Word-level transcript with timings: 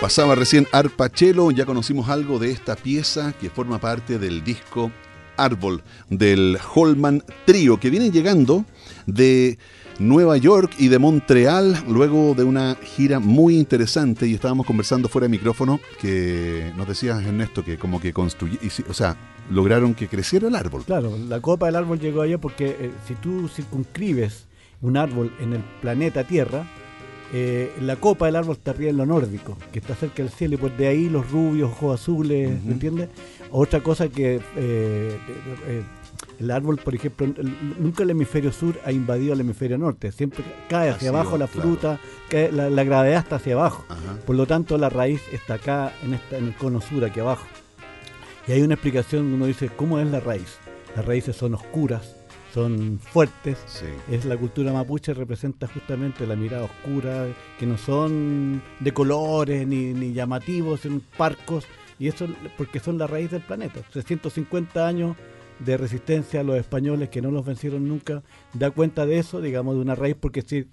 Pasaba 0.00 0.34
recién 0.34 0.66
Arpachelo, 0.72 1.50
ya 1.50 1.66
conocimos 1.66 2.08
algo 2.08 2.38
de 2.38 2.50
esta 2.50 2.74
pieza 2.74 3.34
que 3.38 3.50
forma 3.50 3.78
parte 3.78 4.18
del 4.18 4.42
disco 4.42 4.90
Árbol 5.36 5.82
del 6.08 6.56
Holman 6.74 7.22
Trio, 7.44 7.78
que 7.78 7.90
viene 7.90 8.10
llegando 8.10 8.64
de 9.04 9.58
Nueva 9.98 10.38
York 10.38 10.72
y 10.78 10.88
de 10.88 10.98
Montreal, 10.98 11.84
luego 11.86 12.34
de 12.34 12.44
una 12.44 12.76
gira 12.82 13.20
muy 13.20 13.58
interesante, 13.58 14.26
y 14.26 14.32
estábamos 14.32 14.66
conversando 14.66 15.10
fuera 15.10 15.26
de 15.26 15.32
micrófono, 15.32 15.80
que 16.00 16.72
nos 16.78 16.88
decías, 16.88 17.22
Ernesto, 17.22 17.62
que 17.62 17.76
como 17.76 18.00
que 18.00 18.14
construyó, 18.14 18.58
o 18.88 18.94
sea, 18.94 19.18
lograron 19.50 19.94
que 19.94 20.08
creciera 20.08 20.48
el 20.48 20.54
árbol. 20.54 20.82
Claro, 20.86 21.14
la 21.28 21.40
copa 21.40 21.66
del 21.66 21.76
árbol 21.76 22.00
llegó 22.00 22.22
allá 22.22 22.38
porque 22.38 22.74
eh, 22.80 22.90
si 23.06 23.16
tú 23.16 23.48
circunscribes 23.48 24.46
un 24.80 24.96
árbol 24.96 25.30
en 25.40 25.52
el 25.52 25.60
planeta 25.82 26.24
Tierra, 26.24 26.64
eh, 27.32 27.72
la 27.80 27.96
copa 27.96 28.26
del 28.26 28.36
árbol 28.36 28.56
está 28.56 28.72
arriba 28.72 28.90
en 28.90 28.96
lo 28.96 29.06
nórdico, 29.06 29.56
que 29.72 29.78
está 29.78 29.94
cerca 29.94 30.22
del 30.22 30.32
cielo, 30.32 30.54
y 30.54 30.58
pues 30.58 30.76
de 30.76 30.88
ahí 30.88 31.08
los 31.08 31.30
rubios, 31.30 31.70
ojos 31.70 32.00
azules, 32.00 32.62
¿me 32.64 32.72
entiendes? 32.72 33.08
Otra 33.52 33.80
cosa 33.80 34.08
que 34.08 34.36
eh, 34.36 34.40
eh, 34.56 35.82
el 36.40 36.50
árbol, 36.50 36.78
por 36.78 36.94
ejemplo, 36.94 37.28
nunca 37.78 38.02
el 38.02 38.10
hemisferio 38.10 38.52
sur 38.52 38.80
ha 38.84 38.90
invadido 38.90 39.34
el 39.34 39.40
hemisferio 39.40 39.78
norte, 39.78 40.10
siempre 40.10 40.42
cae 40.68 40.90
hacia 40.90 41.10
abajo 41.10 41.38
la 41.38 41.46
fruta, 41.46 42.00
la, 42.30 42.84
gravedad 42.84 43.20
está 43.20 43.36
hacia 43.36 43.54
abajo, 43.54 43.84
por 44.26 44.34
lo 44.34 44.46
tanto 44.46 44.76
la 44.76 44.88
raíz 44.88 45.20
está 45.32 45.54
acá 45.54 45.92
en, 46.02 46.14
esta, 46.14 46.36
en 46.36 46.48
el 46.48 46.56
cono 46.56 46.80
sur, 46.80 47.04
aquí 47.04 47.20
abajo. 47.20 47.46
Y 48.48 48.52
hay 48.52 48.62
una 48.62 48.74
explicación, 48.74 49.32
uno 49.32 49.46
dice, 49.46 49.68
¿cómo 49.68 50.00
es 50.00 50.06
la 50.08 50.18
raíz? 50.18 50.58
Las 50.96 51.04
raíces 51.04 51.36
son 51.36 51.54
oscuras, 51.54 52.16
son 52.52 52.98
fuertes. 52.98 53.58
Es 54.10 54.24
la 54.24 54.36
cultura 54.36 54.72
mapuche 54.72 55.14
representa 55.14 55.66
justamente 55.66 56.26
la 56.26 56.36
mirada 56.36 56.64
oscura, 56.64 57.26
que 57.58 57.66
no 57.66 57.78
son 57.78 58.62
de 58.80 58.92
colores 58.92 59.66
ni, 59.66 59.92
ni 59.92 60.12
llamativos, 60.12 60.80
son 60.80 61.02
parcos, 61.16 61.66
y 61.98 62.08
eso 62.08 62.26
porque 62.56 62.80
son 62.80 62.98
la 62.98 63.06
raíz 63.06 63.30
del 63.30 63.42
planeta. 63.42 63.80
350 63.90 64.86
años 64.86 65.16
de 65.58 65.76
resistencia 65.76 66.40
a 66.40 66.42
los 66.42 66.56
españoles 66.56 67.10
que 67.10 67.20
no 67.20 67.30
los 67.30 67.44
vencieron 67.44 67.86
nunca, 67.86 68.22
da 68.54 68.70
cuenta 68.70 69.06
de 69.06 69.18
eso, 69.18 69.40
digamos, 69.40 69.74
de 69.74 69.82
una 69.82 69.94
raíz, 69.94 70.16
porque 70.18 70.42
si, 70.42 70.66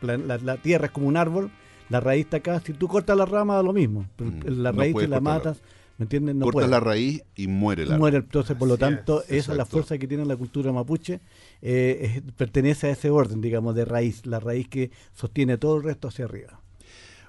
la, 0.00 0.56
tierra 0.58 0.86
es 0.86 0.92
como 0.92 1.08
un 1.08 1.16
árbol, 1.16 1.50
la 1.88 2.00
raíz 2.00 2.26
está 2.26 2.38
acá, 2.38 2.60
si 2.60 2.72
tú 2.72 2.86
cortas 2.86 3.16
la 3.16 3.26
rama 3.26 3.56
da 3.56 3.62
lo 3.62 3.72
mismo, 3.72 4.06
mm, 4.18 4.60
la 4.60 4.72
raíz 4.72 5.08
la 5.08 5.20
matas. 5.20 5.60
¿Me 5.98 6.04
entiendes? 6.04 6.36
No 6.36 6.44
Cortas 6.44 6.70
la 6.70 6.78
raíz 6.78 7.24
y 7.34 7.48
muere 7.48 7.84
la 7.84 7.98
Muere, 7.98 8.18
entonces, 8.18 8.56
por 8.56 8.68
lo 8.68 8.78
tanto, 8.78 9.24
esa 9.28 9.52
es 9.52 9.58
la 9.58 9.66
fuerza 9.66 9.98
que 9.98 10.06
tiene 10.06 10.24
la 10.24 10.36
cultura 10.36 10.72
mapuche. 10.72 11.20
Eh, 11.60 12.22
pertenece 12.36 12.86
a 12.86 12.90
ese 12.90 13.10
orden, 13.10 13.40
digamos, 13.40 13.74
de 13.74 13.84
raíz, 13.84 14.24
la 14.24 14.38
raíz 14.38 14.68
que 14.68 14.92
sostiene 15.12 15.58
todo 15.58 15.76
el 15.76 15.82
resto 15.82 16.06
hacia 16.06 16.26
arriba. 16.26 16.60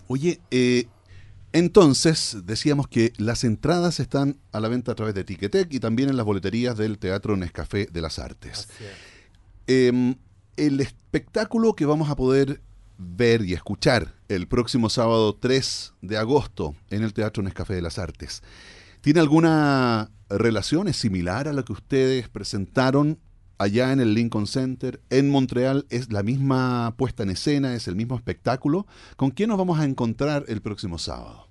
Oye, 0.07 0.39
eh, 0.51 0.85
entonces 1.51 2.37
decíamos 2.45 2.87
que 2.87 3.11
las 3.17 3.43
entradas 3.43 3.99
están 3.99 4.37
a 4.51 4.59
la 4.59 4.67
venta 4.67 4.91
a 4.91 4.95
través 4.95 5.15
de 5.15 5.23
Ticketek 5.23 5.73
y 5.73 5.79
también 5.79 6.09
en 6.09 6.17
las 6.17 6.25
boleterías 6.25 6.77
del 6.77 6.99
Teatro 6.99 7.35
Nescafé 7.37 7.87
de 7.87 8.01
las 8.01 8.19
Artes. 8.19 8.69
Em, 9.65 10.15
el 10.57 10.79
espectáculo 10.79 11.73
que 11.73 11.85
vamos 11.85 12.11
a 12.11 12.15
poder 12.15 12.61
ver 12.99 13.43
y 13.45 13.53
escuchar 13.53 14.13
el 14.27 14.47
próximo 14.47 14.89
sábado 14.89 15.33
3 15.33 15.93
de 16.01 16.17
agosto 16.17 16.75
en 16.89 17.03
el 17.03 17.13
Teatro 17.13 17.41
Nescafé 17.41 17.73
de 17.73 17.81
las 17.81 17.97
Artes. 17.97 18.43
¿Tiene 19.01 19.21
alguna 19.21 20.11
relación? 20.29 20.89
¿Es 20.89 20.97
similar 20.97 21.47
a 21.47 21.53
la 21.53 21.63
que 21.63 21.71
ustedes 21.71 22.27
presentaron 22.27 23.17
allá 23.57 23.93
en 23.93 24.01
el 24.01 24.13
Lincoln 24.13 24.47
Center, 24.47 25.01
en 25.09 25.29
Montreal? 25.29 25.87
¿Es 25.89 26.11
la 26.11 26.23
misma 26.23 26.93
puesta 26.97 27.23
en 27.23 27.29
escena? 27.29 27.73
¿Es 27.73 27.87
el 27.87 27.95
mismo 27.95 28.15
espectáculo? 28.15 28.85
¿Con 29.15 29.31
quién 29.31 29.49
nos 29.49 29.57
vamos 29.57 29.79
a 29.79 29.85
encontrar 29.85 30.43
el 30.49 30.61
próximo 30.61 30.97
sábado? 30.97 31.48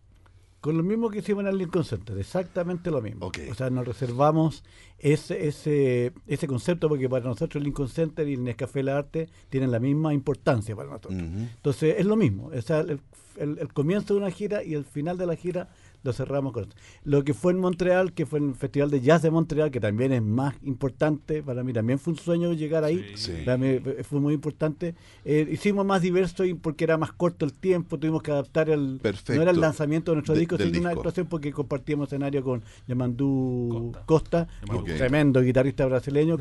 Con 0.60 0.76
lo 0.76 0.82
mismo 0.82 1.08
que 1.08 1.20
hicimos 1.20 1.42
en 1.42 1.50
el 1.50 1.58
Lincoln 1.58 1.84
Center, 1.84 2.18
exactamente 2.18 2.90
lo 2.90 3.00
mismo. 3.00 3.30
O 3.50 3.54
sea, 3.54 3.70
nos 3.70 3.86
reservamos 3.86 4.64
ese, 4.98 5.46
ese, 5.46 6.12
ese 6.26 6.46
concepto 6.48 6.88
porque 6.88 7.08
para 7.08 7.24
nosotros 7.24 7.56
el 7.56 7.64
Lincoln 7.64 7.88
Center 7.88 8.26
y 8.26 8.34
el 8.34 8.42
Nescafé 8.42 8.82
La 8.82 8.98
Arte 8.98 9.28
tienen 9.50 9.70
la 9.70 9.78
misma 9.78 10.12
importancia 10.12 10.74
para 10.74 10.88
nosotros. 10.88 11.14
Entonces, 11.14 11.94
es 11.98 12.06
lo 12.06 12.16
mismo. 12.16 12.50
O 12.52 12.62
sea, 12.62 12.80
el, 12.80 13.00
el, 13.36 13.72
comienzo 13.72 14.14
de 14.14 14.20
una 14.20 14.30
gira 14.32 14.64
y 14.64 14.74
el 14.74 14.84
final 14.84 15.16
de 15.16 15.26
la 15.26 15.36
gira 15.36 15.68
lo 16.02 16.12
cerramos 16.12 16.52
con 16.52 16.64
esto. 16.64 16.76
Lo 17.04 17.24
que 17.24 17.34
fue 17.34 17.52
en 17.52 17.58
Montreal, 17.58 18.12
que 18.12 18.26
fue 18.26 18.38
el 18.38 18.54
Festival 18.54 18.90
de 18.90 19.00
Jazz 19.00 19.22
de 19.22 19.30
Montreal, 19.30 19.70
que 19.70 19.80
también 19.80 20.12
es 20.12 20.22
más 20.22 20.54
importante, 20.62 21.42
para 21.42 21.62
mí 21.62 21.72
también 21.72 21.98
fue 21.98 22.12
un 22.12 22.18
sueño 22.18 22.52
llegar 22.52 22.84
ahí, 22.84 23.04
Para 23.44 23.56
mí 23.58 23.80
fue 24.02 24.20
muy 24.20 24.34
importante. 24.34 24.94
Eh, 25.24 25.48
hicimos 25.50 25.84
más 25.84 26.02
diverso 26.02 26.44
y 26.44 26.54
porque 26.54 26.84
era 26.84 26.96
más 26.96 27.12
corto 27.12 27.44
el 27.44 27.52
tiempo, 27.52 27.98
tuvimos 27.98 28.22
que 28.22 28.30
adaptar 28.30 28.70
el... 28.70 29.00
No 29.28 29.42
era 29.42 29.50
el 29.50 29.60
lanzamiento 29.60 30.12
de 30.12 30.16
nuestro 30.16 30.34
disco, 30.34 30.56
sino 30.56 30.80
una 30.80 30.90
actuación 30.90 31.26
porque 31.26 31.52
compartíamos 31.52 32.08
escenario 32.08 32.42
con 32.42 32.62
Yamandú 32.86 33.92
Costa, 34.06 34.48
tremendo 34.96 35.40
guitarrista 35.40 35.86
brasileño. 35.86 36.36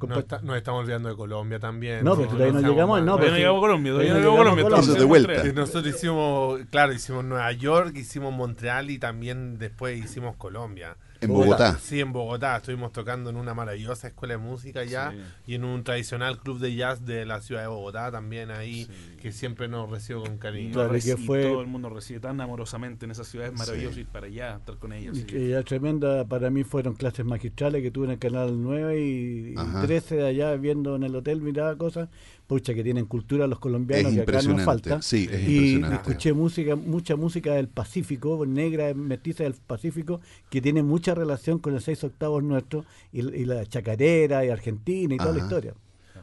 Nos, 0.00 0.56
estamos 0.56 0.82
olvidando 0.82 1.08
de 1.08 1.16
Colombia 1.16 1.58
también. 1.58 2.04
No, 2.04 2.16
pero 2.16 2.28
todavía 2.28 2.60
no, 2.60 2.68
llegamos. 2.68 3.00
No, 3.02 3.12
todavía 3.16 3.30
no 3.30 3.36
llegamos 3.38 3.58
a 3.58 3.60
Colombia. 3.60 3.92
Todavía 3.92 4.12
no 4.12 4.18
llegamos 4.18 4.38
a 4.38 4.42
Colombia. 4.42 4.64
Entonces, 4.64 4.94
de 4.94 5.04
vuelta. 5.04 5.44
Nosotros 5.54 5.94
hicimos, 5.94 6.60
claro, 6.70 6.92
hicimos 6.92 7.24
Nueva 7.24 7.50
York, 7.52 7.96
hicimos 7.96 8.32
Montreal 8.34 8.90
y 8.90 8.98
también 8.98 9.58
después 9.58 9.98
hicimos 9.98 10.36
Colombia. 10.36 10.96
En 11.20 11.28
Bogotá. 11.28 11.78
Sí, 11.78 12.00
en 12.00 12.12
Bogotá. 12.12 12.56
Estuvimos 12.56 12.92
tocando 12.92 13.30
en 13.30 13.36
una 13.36 13.54
maravillosa 13.54 14.08
escuela 14.08 14.34
de 14.34 14.38
música 14.38 14.84
ya 14.84 15.14
y 15.46 15.54
en 15.54 15.64
un 15.64 15.84
tradicional 15.84 16.38
club 16.38 16.58
de 16.58 16.74
jazz 16.74 17.04
de 17.04 17.26
la 17.26 17.40
ciudad 17.40 17.62
de 17.62 17.68
Bogotá 17.68 18.10
también 18.10 18.50
ahí, 18.50 18.88
que 19.20 19.32
siempre 19.32 19.68
nos 19.68 19.90
recibe 19.90 20.20
con 20.20 20.38
cariño. 20.38 20.74
Claro, 20.74 20.92
que 20.92 21.16
fue... 21.16 21.44
todo 21.44 21.60
el 21.60 21.66
mundo 21.66 21.88
recibe 21.88 22.20
tan 22.20 22.40
amorosamente 22.40 23.04
en 23.04 23.10
esa 23.10 23.24
ciudad. 23.24 23.48
Es 23.48 23.54
maravilloso 23.54 24.00
ir 24.00 24.06
para 24.06 24.26
allá, 24.26 24.56
estar 24.56 24.76
con 24.76 24.92
ellos. 24.92 25.18
Y 25.18 25.48
ya 25.48 25.62
tremenda, 25.62 26.24
para 26.24 26.50
mí 26.50 26.64
fueron 26.64 26.94
clases 26.94 27.24
magistrales 27.24 27.82
que 27.82 27.90
tuve 27.90 28.06
en 28.06 28.12
el 28.12 28.18
Canal 28.18 28.62
9 28.62 29.00
y, 29.00 29.54
13 29.82 30.16
de 30.16 30.26
allá 30.26 30.54
viendo 30.56 30.96
en 30.96 31.02
el 31.02 31.14
hotel, 31.14 31.40
miraba 31.40 31.76
cosas 31.76 32.08
pucha, 32.46 32.74
que 32.74 32.84
tienen 32.84 33.06
cultura 33.06 33.46
los 33.46 33.58
colombianos, 33.58 34.12
que 34.12 34.20
acá 34.20 34.42
nos 34.42 34.62
falta. 34.62 35.02
Sí, 35.02 35.28
es 35.30 35.48
y 35.48 35.82
escuché 35.82 36.32
música, 36.32 36.76
mucha 36.76 37.16
música 37.16 37.54
del 37.54 37.68
Pacífico, 37.68 38.44
negra, 38.46 38.94
mestiza 38.94 39.44
del 39.44 39.54
Pacífico, 39.54 40.20
que 40.50 40.60
tiene 40.60 40.82
mucha 40.82 41.14
relación 41.14 41.58
con 41.58 41.74
el 41.74 41.80
seis 41.80 42.02
octavos 42.04 42.42
nuestro, 42.42 42.84
y, 43.12 43.22
la 43.22 43.66
chacarera, 43.66 44.44
y 44.44 44.50
Argentina, 44.50 45.14
y 45.14 45.18
toda 45.18 45.32
la 45.32 45.38
historia. 45.38 45.74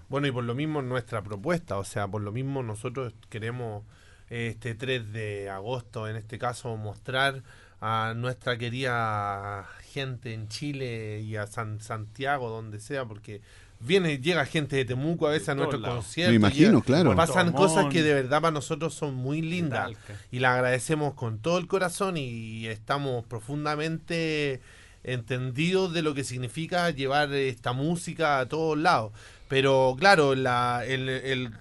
Bueno, 0.10 0.28
y 0.28 0.32
por 0.32 0.44
lo 0.44 0.56
mismo 0.56 0.82
nuestra 0.82 1.24
propuesta, 1.24 1.78
o 1.78 1.84
sea, 1.84 2.08
por 2.08 2.22
lo 2.22 2.32
mismo 2.32 2.64
nosotros 2.64 3.14
queremos 3.30 3.84
este 4.30 4.76
3 4.76 5.12
de 5.12 5.50
agosto, 5.50 6.08
en 6.08 6.16
este 6.16 6.40
caso, 6.40 6.76
mostrar 6.78 7.44
a 7.82 8.14
nuestra 8.16 8.58
querida 8.58 9.68
gente 9.92 10.34
en 10.34 10.48
Chile 10.48 11.20
y 11.22 11.36
a 11.36 11.48
San 11.48 11.82
Santiago, 11.82 12.50
donde 12.50 12.80
sea, 12.80 13.06
porque 13.06 13.42
viene, 13.86 14.20
llega 14.20 14.46
gente 14.46 14.76
de 14.76 14.86
Temuco 14.86 15.28
a 15.28 15.32
veces 15.32 15.50
a 15.50 15.56
nuestros 15.56 15.82
conciertos. 15.82 16.32
Me 16.32 16.36
imagino, 16.36 16.82
claro. 16.82 17.16
Pasan 17.16 17.52
cosas 17.52 17.88
que 17.88 18.04
de 18.04 18.14
verdad 18.14 18.42
para 18.42 18.52
nosotros 18.52 18.94
son 18.94 19.16
muy 19.16 19.42
lindas 19.42 19.92
y 20.32 20.40
la 20.40 20.54
agradecemos 20.54 21.14
con 21.14 21.40
todo 21.40 21.58
el 21.58 21.68
corazón 21.68 22.18
y 22.18 22.68
estamos 22.68 23.26
profundamente 23.26 24.62
entendidos 25.04 25.94
de 25.94 26.02
lo 26.02 26.14
que 26.14 26.24
significa 26.24 26.90
llevar 26.90 27.34
esta 27.34 27.74
música 27.74 28.40
a 28.40 28.48
todos 28.48 28.78
lados. 28.78 29.12
Pero 29.50 29.96
claro, 30.00 30.34
la, 30.36 30.84
el 30.88 31.10
el 31.10 31.52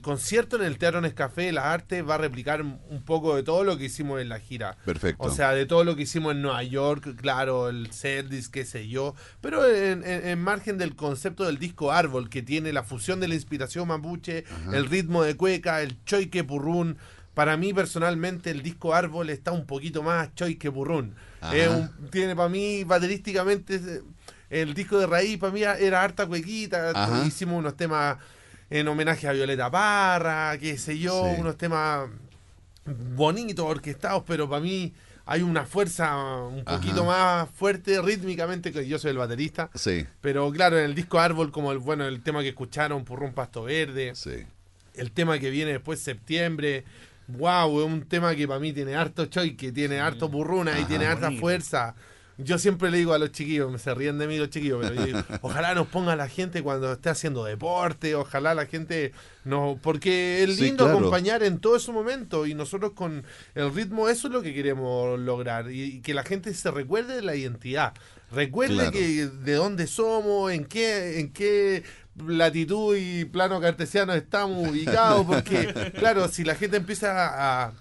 concierto 0.00 0.56
en 0.56 0.62
el 0.62 0.78
Teatro 0.78 1.00
Nescafé 1.00 1.42
de 1.42 1.52
las 1.52 1.64
Artes 1.64 2.08
va 2.08 2.14
a 2.14 2.18
replicar 2.18 2.62
un 2.62 3.02
poco 3.04 3.34
de 3.34 3.42
todo 3.42 3.64
lo 3.64 3.76
que 3.76 3.86
hicimos 3.86 4.20
en 4.20 4.28
la 4.28 4.38
gira. 4.38 4.76
Perfecto. 4.84 5.24
O 5.24 5.30
sea, 5.30 5.52
de 5.52 5.66
todo 5.66 5.82
lo 5.84 5.96
que 5.96 6.02
hicimos 6.02 6.32
en 6.32 6.42
Nueva 6.42 6.62
York, 6.62 7.16
claro, 7.16 7.68
el 7.68 7.90
setlist, 7.90 8.52
qué 8.52 8.64
sé 8.64 8.88
yo. 8.88 9.14
Pero 9.40 9.68
en, 9.68 10.40
margen 10.40 10.78
del 10.78 10.94
concepto 10.94 11.44
del 11.44 11.58
disco 11.58 11.90
Árbol, 11.90 12.28
que 12.28 12.42
tiene 12.42 12.72
la 12.72 12.84
fusión 12.84 13.20
de 13.20 13.28
la 13.28 13.34
inspiración 13.34 13.88
mapuche, 13.88 14.44
el 14.72 14.86
ritmo 14.86 15.22
de 15.22 15.36
cueca, 15.36 15.82
el 15.82 16.02
choique 16.04 16.44
purrún. 16.44 16.96
Para 17.34 17.56
mí, 17.56 17.72
personalmente, 17.72 18.50
el 18.50 18.62
disco 18.62 18.94
Árbol 18.94 19.30
está 19.30 19.52
un 19.52 19.66
poquito 19.66 20.02
más 20.02 20.34
choique 20.34 20.70
purrún. 20.70 21.14
tiene 22.10 22.36
para 22.36 22.48
mí, 22.48 22.84
baterísticamente, 22.84 24.02
el 24.50 24.74
disco 24.74 24.98
de 24.98 25.06
raíz, 25.06 25.38
para 25.38 25.52
mí 25.52 25.62
era 25.62 26.02
harta 26.02 26.26
cuequita. 26.26 27.24
Hicimos 27.26 27.58
unos 27.58 27.76
temas 27.76 28.18
en 28.70 28.88
homenaje 28.88 29.28
a 29.28 29.32
Violeta 29.32 29.70
Parra, 29.70 30.56
qué 30.58 30.78
sé 30.78 30.98
yo, 30.98 31.22
unos 31.22 31.56
temas 31.56 32.08
bonitos, 32.84 33.64
orquestados, 33.64 34.24
pero 34.26 34.48
para 34.48 34.62
mí 34.62 34.92
hay 35.24 35.42
una 35.42 35.64
fuerza 35.64 36.16
un 36.16 36.64
poquito 36.64 37.04
más 37.04 37.48
fuerte 37.50 38.00
rítmicamente, 38.02 38.72
que 38.72 38.86
yo 38.86 38.98
soy 38.98 39.12
el 39.12 39.18
baterista. 39.18 39.70
Sí. 39.74 40.06
Pero 40.20 40.50
claro, 40.50 40.78
en 40.78 40.84
el 40.84 40.94
disco 40.94 41.20
Árbol, 41.20 41.52
como 41.52 41.72
el, 41.72 41.78
bueno, 41.78 42.06
el 42.06 42.22
tema 42.22 42.42
que 42.42 42.48
escucharon, 42.48 43.04
Purrún 43.04 43.32
Pasto 43.32 43.64
Verde. 43.64 44.12
Sí. 44.14 44.44
El 44.94 45.12
tema 45.12 45.38
que 45.38 45.50
viene 45.50 45.72
después, 45.72 46.00
septiembre. 46.00 46.84
Wow, 47.28 47.80
es 47.80 47.86
un 47.86 48.02
tema 48.02 48.34
que 48.34 48.48
para 48.48 48.58
mí 48.58 48.72
tiene 48.72 48.96
harto 48.96 49.26
choy, 49.26 49.54
que 49.54 49.70
tiene 49.70 50.00
harto 50.00 50.30
purruna 50.30 50.78
y 50.78 50.84
tiene 50.84 51.06
harta 51.06 51.30
fuerza. 51.30 51.94
Yo 52.44 52.58
siempre 52.58 52.90
le 52.90 52.98
digo 52.98 53.12
a 53.14 53.18
los 53.18 53.32
chiquillos, 53.32 53.80
se 53.80 53.94
ríen 53.94 54.18
de 54.18 54.26
mí 54.26 54.38
los 54.38 54.50
chiquillos, 54.50 54.78
pero 54.82 54.94
yo 54.94 55.04
digo, 55.04 55.18
ojalá 55.42 55.74
nos 55.74 55.86
ponga 55.88 56.16
la 56.16 56.28
gente 56.28 56.62
cuando 56.62 56.92
esté 56.92 57.08
haciendo 57.10 57.44
deporte, 57.44 58.14
ojalá 58.14 58.54
la 58.54 58.66
gente 58.66 59.12
no, 59.44 59.78
porque 59.82 60.42
es 60.44 60.56
Sí, 60.56 60.62
lindo 60.64 60.84
claro. 60.84 60.98
acompañar 60.98 61.42
en 61.42 61.58
todo 61.58 61.76
ese 61.76 61.92
momento 61.92 62.46
y 62.46 62.54
nosotros 62.54 62.92
con 62.92 63.24
el 63.54 63.74
ritmo 63.74 64.08
eso 64.08 64.28
es 64.28 64.32
lo 64.32 64.42
que 64.42 64.54
queremos 64.54 65.18
lograr 65.18 65.70
y, 65.70 65.82
y 65.82 66.00
que 66.00 66.14
la 66.14 66.22
gente 66.24 66.52
se 66.54 66.70
recuerde 66.70 67.16
de 67.16 67.22
la 67.22 67.34
identidad, 67.34 67.94
recuerde 68.30 68.74
Claro. 68.74 68.92
que 68.92 69.26
de 69.26 69.52
dónde 69.54 69.86
somos, 69.86 70.52
en 70.52 70.64
qué, 70.64 71.20
en 71.20 71.32
qué 71.32 71.82
latitud 72.26 72.96
y 72.96 73.24
plano 73.24 73.60
cartesiano 73.60 74.12
estamos 74.14 74.68
ubicados, 74.68 75.24
porque 75.26 75.92
claro, 75.98 76.28
si 76.28 76.44
la 76.44 76.54
gente 76.54 76.76
empieza 76.76 77.10
a, 77.12 77.64
a 77.68 77.72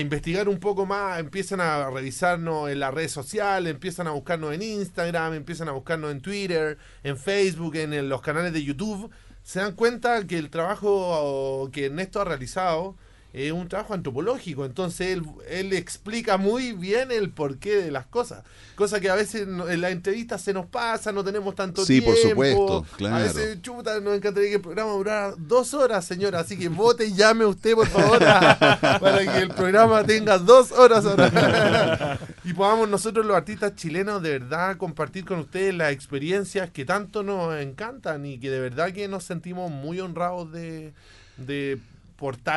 investigar 0.00 0.48
un 0.48 0.58
poco 0.58 0.86
más, 0.86 1.20
empiezan 1.20 1.60
a 1.60 1.90
revisarnos 1.90 2.70
en 2.70 2.80
las 2.80 2.94
redes 2.94 3.12
sociales, 3.12 3.70
empiezan 3.70 4.06
a 4.06 4.12
buscarnos 4.12 4.54
en 4.54 4.62
Instagram, 4.62 5.34
empiezan 5.34 5.68
a 5.68 5.72
buscarnos 5.72 6.10
en 6.12 6.20
Twitter, 6.20 6.78
en 7.02 7.18
Facebook, 7.18 7.76
en, 7.76 8.08
los 8.08 8.22
canales 8.22 8.52
de 8.52 8.64
YouTube, 8.64 9.10
se 9.42 9.60
dan 9.60 9.74
cuenta 9.74 10.26
que 10.26 10.38
el 10.38 10.50
trabajo 10.50 11.68
que 11.72 11.86
Ernesto 11.86 12.20
ha 12.20 12.24
realizado 12.24 12.96
es 13.32 13.50
un 13.52 13.66
trabajo 13.68 13.94
antropológico, 13.94 14.64
entonces 14.64 15.08
él, 15.08 15.24
él 15.48 15.72
explica 15.72 16.36
muy 16.36 16.72
bien 16.72 17.10
el 17.10 17.30
porqué 17.30 17.76
de 17.76 17.90
las 17.90 18.04
cosas, 18.06 18.44
cosa 18.74 19.00
que 19.00 19.08
a 19.08 19.14
veces 19.14 19.42
en 19.48 19.80
la 19.80 19.90
entrevista 19.90 20.36
se 20.38 20.52
nos 20.52 20.66
pasa, 20.66 21.12
no 21.12 21.24
tenemos 21.24 21.54
tanto 21.54 21.84
Sí, 21.84 22.00
tiempo. 22.00 22.10
por 22.10 22.18
supuesto, 22.30 22.86
claro. 22.96 23.16
A 23.16 23.18
veces, 23.20 23.62
chuta, 23.62 24.00
nos 24.00 24.16
encantaría 24.16 24.50
que 24.50 24.56
el 24.56 24.60
programa 24.60 24.92
durara 24.92 25.34
dos 25.38 25.72
horas, 25.72 26.04
señora, 26.04 26.40
así 26.40 26.58
que 26.58 26.68
vote 26.68 27.06
y 27.06 27.14
llame 27.14 27.46
usted, 27.46 27.74
por 27.74 27.86
favor, 27.88 28.18
para 29.00 29.18
que 29.18 29.38
el 29.38 29.48
programa 29.48 30.04
tenga 30.04 30.36
dos 30.38 30.72
horas 30.72 31.04
ahora. 31.06 32.18
y 32.44 32.52
podamos 32.52 32.88
nosotros 32.88 33.24
los 33.24 33.36
artistas 33.36 33.74
chilenos 33.76 34.22
de 34.22 34.38
verdad 34.38 34.76
compartir 34.76 35.24
con 35.24 35.38
ustedes 35.38 35.74
las 35.74 35.92
experiencias 35.92 36.70
que 36.70 36.84
tanto 36.84 37.22
nos 37.22 37.58
encantan 37.60 38.26
y 38.26 38.38
que 38.38 38.50
de 38.50 38.60
verdad 38.60 38.92
que 38.92 39.08
nos 39.08 39.24
sentimos 39.24 39.70
muy 39.70 40.00
honrados 40.00 40.52
de, 40.52 40.92
de 41.36 41.78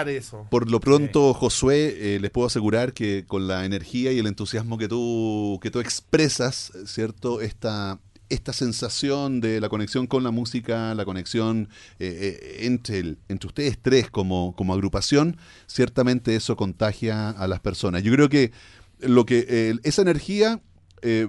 eso. 0.09 0.47
Por 0.51 0.69
lo 0.69 0.79
pronto, 0.79 1.33
Josué, 1.33 2.15
eh, 2.15 2.19
les 2.19 2.31
puedo 2.31 2.47
asegurar 2.47 2.94
que 2.94 3.25
con 3.27 3.47
la 3.47 3.65
energía 3.65 4.12
y 4.12 4.19
el 4.19 4.27
entusiasmo 4.27 4.77
que 4.77 4.88
tú, 4.88 5.59
que 5.62 5.71
tú 5.71 5.79
expresas, 5.79 6.71
¿cierto? 6.85 7.41
Esta, 7.41 8.00
esta 8.29 8.53
sensación 8.53 9.41
de 9.41 9.59
la 9.62 9.69
conexión 9.69 10.07
con 10.07 10.23
la 10.23 10.31
música, 10.31 10.94
la 10.95 11.06
conexión 11.06 11.69
eh, 12.00 12.39
eh, 12.41 12.65
entre, 12.65 13.00
el- 13.00 13.17
entre 13.29 13.47
ustedes 13.47 13.77
tres 13.81 14.09
como, 14.09 14.56
como 14.56 14.73
agrupación, 14.73 15.38
ciertamente 15.68 16.35
eso 16.35 16.56
contagia 16.56 17.29
a 17.29 17.47
las 17.47 17.59
personas. 17.59 18.03
Yo 18.03 18.11
creo 18.13 18.29
que 18.29 18.51
lo 19.00 19.25
que 19.25 19.45
eh, 19.47 19.75
esa 19.83 20.01
energía 20.01 20.61
eh, 21.01 21.27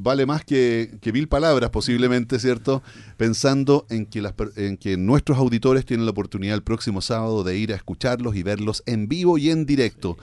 vale 0.00 0.26
más 0.26 0.44
que, 0.44 0.98
que 1.00 1.12
mil 1.12 1.28
palabras 1.28 1.70
posiblemente, 1.70 2.38
¿cierto? 2.38 2.82
Pensando 3.16 3.86
en 3.90 4.06
que, 4.06 4.22
las, 4.22 4.34
en 4.56 4.76
que 4.76 4.96
nuestros 4.96 5.38
auditores 5.38 5.84
tienen 5.84 6.06
la 6.06 6.12
oportunidad 6.12 6.54
el 6.54 6.62
próximo 6.62 7.00
sábado 7.00 7.42
de 7.42 7.56
ir 7.58 7.72
a 7.72 7.76
escucharlos 7.76 8.36
y 8.36 8.42
verlos 8.42 8.82
en 8.86 9.08
vivo 9.08 9.38
y 9.38 9.50
en 9.50 9.66
directo. 9.66 10.16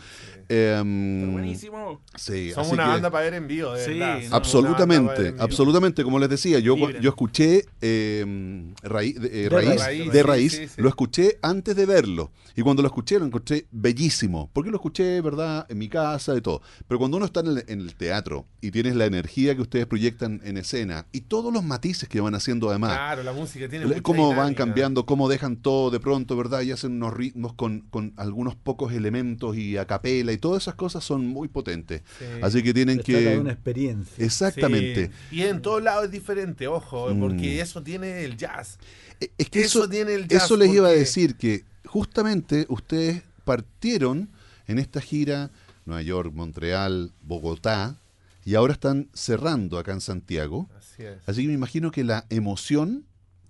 Pero 0.48 1.32
buenísimo. 1.32 2.02
sí, 2.16 2.52
Somos 2.52 2.68
así 2.68 2.74
una 2.76 2.84
que- 2.86 2.90
banda 2.90 3.12
para 3.12 3.24
ver 3.26 3.34
en 3.36 3.48
vivo, 3.48 3.74
de 3.74 3.84
Sí, 3.86 3.92
verdad. 4.00 4.20
no, 4.30 4.36
Absolutamente, 4.36 5.34
absolutamente, 5.40 6.04
como 6.04 6.20
les 6.20 6.30
decía, 6.30 6.60
yo, 6.60 6.76
yo 7.00 7.10
escuché 7.10 7.66
eh, 7.82 8.74
raíz, 8.84 9.20
de, 9.20 9.28
eh, 9.28 9.44
De 9.44 9.50
raíz, 9.50 9.80
Raíz, 9.82 10.12
de 10.12 10.24
raíz, 10.24 10.52
sí, 10.54 10.68
sí. 10.68 10.82
lo 10.82 10.90
escuché 10.90 11.38
antes 11.42 11.76
de 11.76 11.86
verlo. 11.86 12.32
Y 12.58 12.62
cuando 12.62 12.82
lo 12.82 12.88
escuché, 12.88 13.20
lo 13.20 13.26
encontré 13.26 13.66
bellísimo. 13.72 14.50
Porque 14.54 14.70
lo 14.72 14.78
escuché, 14.78 15.20
¿verdad?, 15.22 15.66
en 15.70 15.78
mi 15.78 15.90
casa 15.90 16.36
y 16.38 16.42
todo. 16.42 16.62
Pero 16.88 17.00
cuando 17.00 17.18
uno 17.18 17.26
está 17.26 17.42
en 17.42 17.48
el, 17.48 17.64
en 17.68 17.82
el 17.82 17.96
teatro 17.96 18.46
y 18.62 18.72
tienes 18.72 18.96
la 18.96 19.06
energía 19.06 19.56
que 19.56 19.62
ustedes 19.62 19.86
proyectan 19.88 20.40
en 20.44 20.56
escena 20.58 21.06
y 21.12 21.22
todos 21.22 21.52
los 21.54 21.64
matices 21.66 22.08
que 22.08 22.22
van 22.22 22.34
haciendo 22.34 22.70
además, 22.70 22.94
Claro, 22.94 23.24
la 23.24 23.34
música 23.34 23.68
tiene 23.68 23.86
mucha 23.86 24.02
cómo 24.02 24.28
van 24.30 24.36
dinámica. 24.38 24.64
cambiando, 24.66 25.06
cómo 25.06 25.28
dejan 25.28 25.58
todo 25.58 25.92
de 25.92 26.00
pronto, 26.00 26.38
¿verdad? 26.38 26.62
Y 26.62 26.72
hacen 26.72 26.94
unos 26.94 27.14
ritmos 27.14 27.54
con, 27.54 27.82
con 27.90 28.14
algunos 28.16 28.56
pocos 28.56 28.94
elementos 28.94 29.58
y 29.58 29.76
a 29.78 29.86
capela 29.86 30.32
y 30.36 30.38
todas 30.38 30.64
esas 30.64 30.76
cosas 30.76 31.04
son 31.04 31.26
muy 31.28 31.48
potentes. 31.48 32.02
Sí. 32.20 32.26
Así 32.42 32.62
que 32.64 32.74
tienen 32.74 32.98
de 33.00 33.38
una 33.40 33.50
que... 33.50 33.54
experiencia. 33.54 34.24
Exactamente. 34.26 35.08
Sí. 35.30 35.38
Y 35.38 35.42
en 35.44 35.62
todos 35.62 35.82
lados 35.82 36.06
es 36.06 36.12
diferente, 36.12 36.68
ojo, 36.68 37.14
Mm. 37.14 37.20
porque 37.20 37.62
eso 37.62 37.82
tiene 37.82 38.24
el 38.24 38.38
jazz. 38.38 38.78
Eh, 39.20 39.32
Es 39.38 39.50
que 39.50 39.62
Eso 39.62 39.80
eso, 39.80 39.90
tiene 39.90 40.14
el 40.14 40.28
jazz, 40.28 40.44
eso 40.46 40.58
les 40.58 40.72
iba 40.74 40.88
a 40.88 40.92
decir 40.92 41.36
que 41.36 41.64
justamente 41.86 42.66
ustedes 42.70 43.24
partieron 43.44 44.30
en 44.68 44.80
esta 44.80 45.02
gira 45.02 45.52
Nueva 45.86 46.02
York, 46.02 46.34
Montreal, 46.34 47.12
Bogotá 47.22 47.98
y 48.44 48.56
ahora 48.56 48.74
están 48.74 49.10
cerrando 49.14 49.78
acá 49.80 49.92
en 49.94 50.02
Santiago. 50.02 50.70
Así 50.78 51.04
es. 51.04 51.18
Así 51.26 51.42
que 51.44 51.48
me 51.48 51.54
imagino 51.54 51.92
que 51.92 52.04
la 52.04 52.26
emoción 52.30 53.06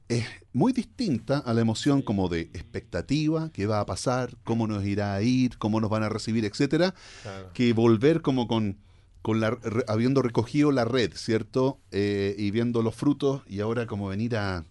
es 0.10 0.26
muy 0.54 0.72
distinta 0.74 1.40
a 1.40 1.54
la 1.54 1.62
emoción 1.62 2.02
como 2.02 2.30
de 2.30 2.42
expectativa, 2.42 3.50
qué 3.52 3.66
va 3.66 3.80
a 3.80 3.86
pasar, 3.86 4.38
cómo 4.44 4.68
nos 4.68 4.86
irá 4.86 5.16
a 5.16 5.22
ir, 5.22 5.58
cómo 5.58 5.82
nos 5.82 5.90
van 5.90 6.04
a 6.04 6.10
recibir, 6.10 6.46
etcétera, 6.46 6.94
Claro. 7.24 7.50
que 7.54 7.74
volver 7.74 8.22
como 8.22 8.48
con, 8.48 8.78
con 9.22 9.40
la, 9.40 9.50
re- 9.52 9.84
habiendo 9.88 10.22
recogido 10.22 10.72
la 10.72 10.86
red, 10.86 11.12
¿cierto? 11.16 11.80
Eh, 11.92 12.36
y 12.38 12.52
viendo 12.52 12.82
los 12.84 12.96
frutos 12.96 13.42
y 13.48 13.60
ahora 13.62 13.88
como 13.88 14.08
venir 14.08 14.36
a... 14.38 14.66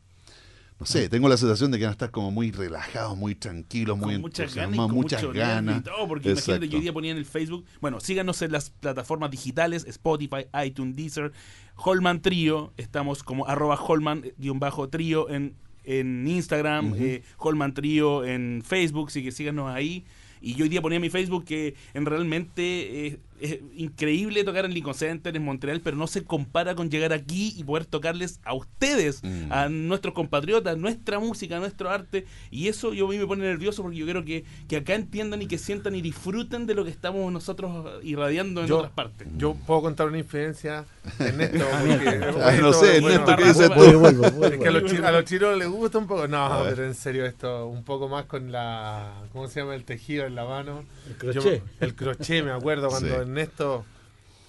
No 0.81 0.87
sé, 0.87 1.09
tengo 1.09 1.29
la 1.29 1.37
sensación 1.37 1.71
de 1.71 1.79
que 1.79 1.85
van 1.85 1.91
a 1.91 1.93
estar 1.93 2.11
como 2.11 2.33
muy 2.33 2.51
relajados, 2.51 3.17
muy 3.17 3.37
tranquilos, 3.37 3.97
muy 3.97 4.15
con 4.15 4.23
muchas 4.23 4.55
ganas, 4.55 4.77
con 4.77 4.91
muchas 4.91 5.23
mucho 5.23 5.33
ganas. 5.33 5.85
todo, 5.85 6.09
porque 6.09 6.31
imagínate, 6.31 6.53
Exacto. 6.53 6.67
yo 6.67 6.79
hoy 6.79 6.83
día 6.83 6.93
ponía 6.93 7.13
en 7.13 7.17
el 7.17 7.25
Facebook, 7.25 7.65
bueno, 7.81 8.01
síganos 8.01 8.43
en 8.43 8.51
las 8.51 8.71
plataformas 8.71 9.31
digitales, 9.31 9.85
Spotify, 9.87 10.47
iTunes, 10.65 10.97
Deezer, 10.97 11.33
Holman 11.77 12.23
Trío, 12.23 12.73
estamos 12.77 13.23
como 13.23 13.47
arroba 13.47 13.77
Holman-trío 13.77 15.31
en, 15.31 15.55
en 15.85 16.27
Instagram, 16.27 16.95
eh, 16.97 17.23
Holman 17.39 17.73
Trío 17.73 18.25
en 18.25 18.63
Facebook, 18.67 19.09
así 19.09 19.23
que 19.23 19.31
síganos 19.33 19.71
ahí. 19.73 20.05
Y 20.41 20.57
yo 20.57 20.65
hoy 20.65 20.69
día 20.69 20.83
ponía 20.83 20.97
en 20.97 21.03
mi 21.03 21.09
Facebook 21.09 21.45
que 21.47 21.75
en 21.95 22.05
realmente 22.05 23.07
eh, 23.07 23.19
es 23.45 23.59
increíble 23.77 24.43
tocar 24.45 24.65
en 24.65 24.75
Lincoln 24.75 24.95
Center, 24.95 25.37
en 25.37 25.45
Montreal, 25.45 25.81
pero 25.83 25.97
no 25.97 26.07
se 26.07 26.25
compara 26.25 26.75
con 26.75 26.91
llegar 26.91 27.13
aquí 27.13 27.55
y 27.57 27.65
poder 27.65 27.85
tocarles 27.87 28.41
a 28.45 28.55
ustedes, 28.55 29.23
Mm. 29.23 29.53
a 29.53 29.69
nuestros 29.69 30.15
compatriotas, 30.15 30.77
nuestra 30.79 31.19
música, 31.19 31.59
nuestro 31.59 31.91
arte. 31.91 32.25
Y 32.51 32.69
eso 32.69 32.93
yo 32.95 33.07
a 33.07 33.11
mí 33.11 33.19
me 33.19 33.27
pone 33.27 33.45
nervioso 33.45 33.83
porque 33.83 33.99
yo 33.99 34.05
quiero 34.07 34.25
que, 34.25 34.45
que 34.69 34.77
acá 34.77 34.95
entiendan 34.95 35.43
y 35.43 35.47
que 35.47 35.59
sientan 35.59 35.95
y 35.95 36.03
disfruten 36.03 36.67
de 36.67 36.75
lo 36.75 36.85
que 36.85 36.91
estamos 36.91 37.33
nosotros 37.33 38.03
irradiando 38.03 38.63
en 38.63 38.67
Yo- 38.67 38.79
otras 38.79 38.93
partes. 38.93 39.29
Yo 39.37 39.55
puedo 39.67 39.83
contar 39.83 40.09
una 40.09 40.19
infidencia, 40.19 40.85
Ernesto. 41.19 41.59
Ah, 41.73 41.83
porque- 41.87 41.99
mira. 42.11 42.35
Ah, 42.41 42.53
no 42.61 42.73
sé, 42.73 43.01
bueno, 43.01 43.21
Ernesto, 43.23 43.37
¿qué 43.37 43.45
dices 43.45 43.71
tú? 43.75 44.45
Es 44.45 44.59
que 44.59 44.69
a 44.69 44.71
los, 44.71 44.91
chi- 44.91 45.03
a 45.03 45.11
los 45.13 45.25
chinos 45.25 45.59
les 45.59 45.69
gusta 45.69 45.99
un 45.99 46.07
poco. 46.07 46.27
No, 46.29 46.63
pero 46.65 46.85
en 46.85 46.95
serio, 46.95 47.27
esto, 47.27 47.67
un 47.69 47.85
poco 47.85 48.09
más 48.09 48.25
con 48.27 48.51
la. 48.53 49.13
¿Cómo 49.33 49.49
se 49.49 49.61
llama? 49.61 49.75
El 49.75 49.85
tejido 49.85 50.25
en 50.27 50.35
la 50.35 50.45
mano. 50.45 50.85
El 51.07 51.33
Yo- 51.33 51.43
crochet. 51.43 51.63
el 51.81 51.95
crochet, 51.95 52.45
me 52.45 52.53
acuerdo 52.53 52.89
cuando 52.95 53.25
Sí. 53.25 53.31
Ernesto. 53.35 53.85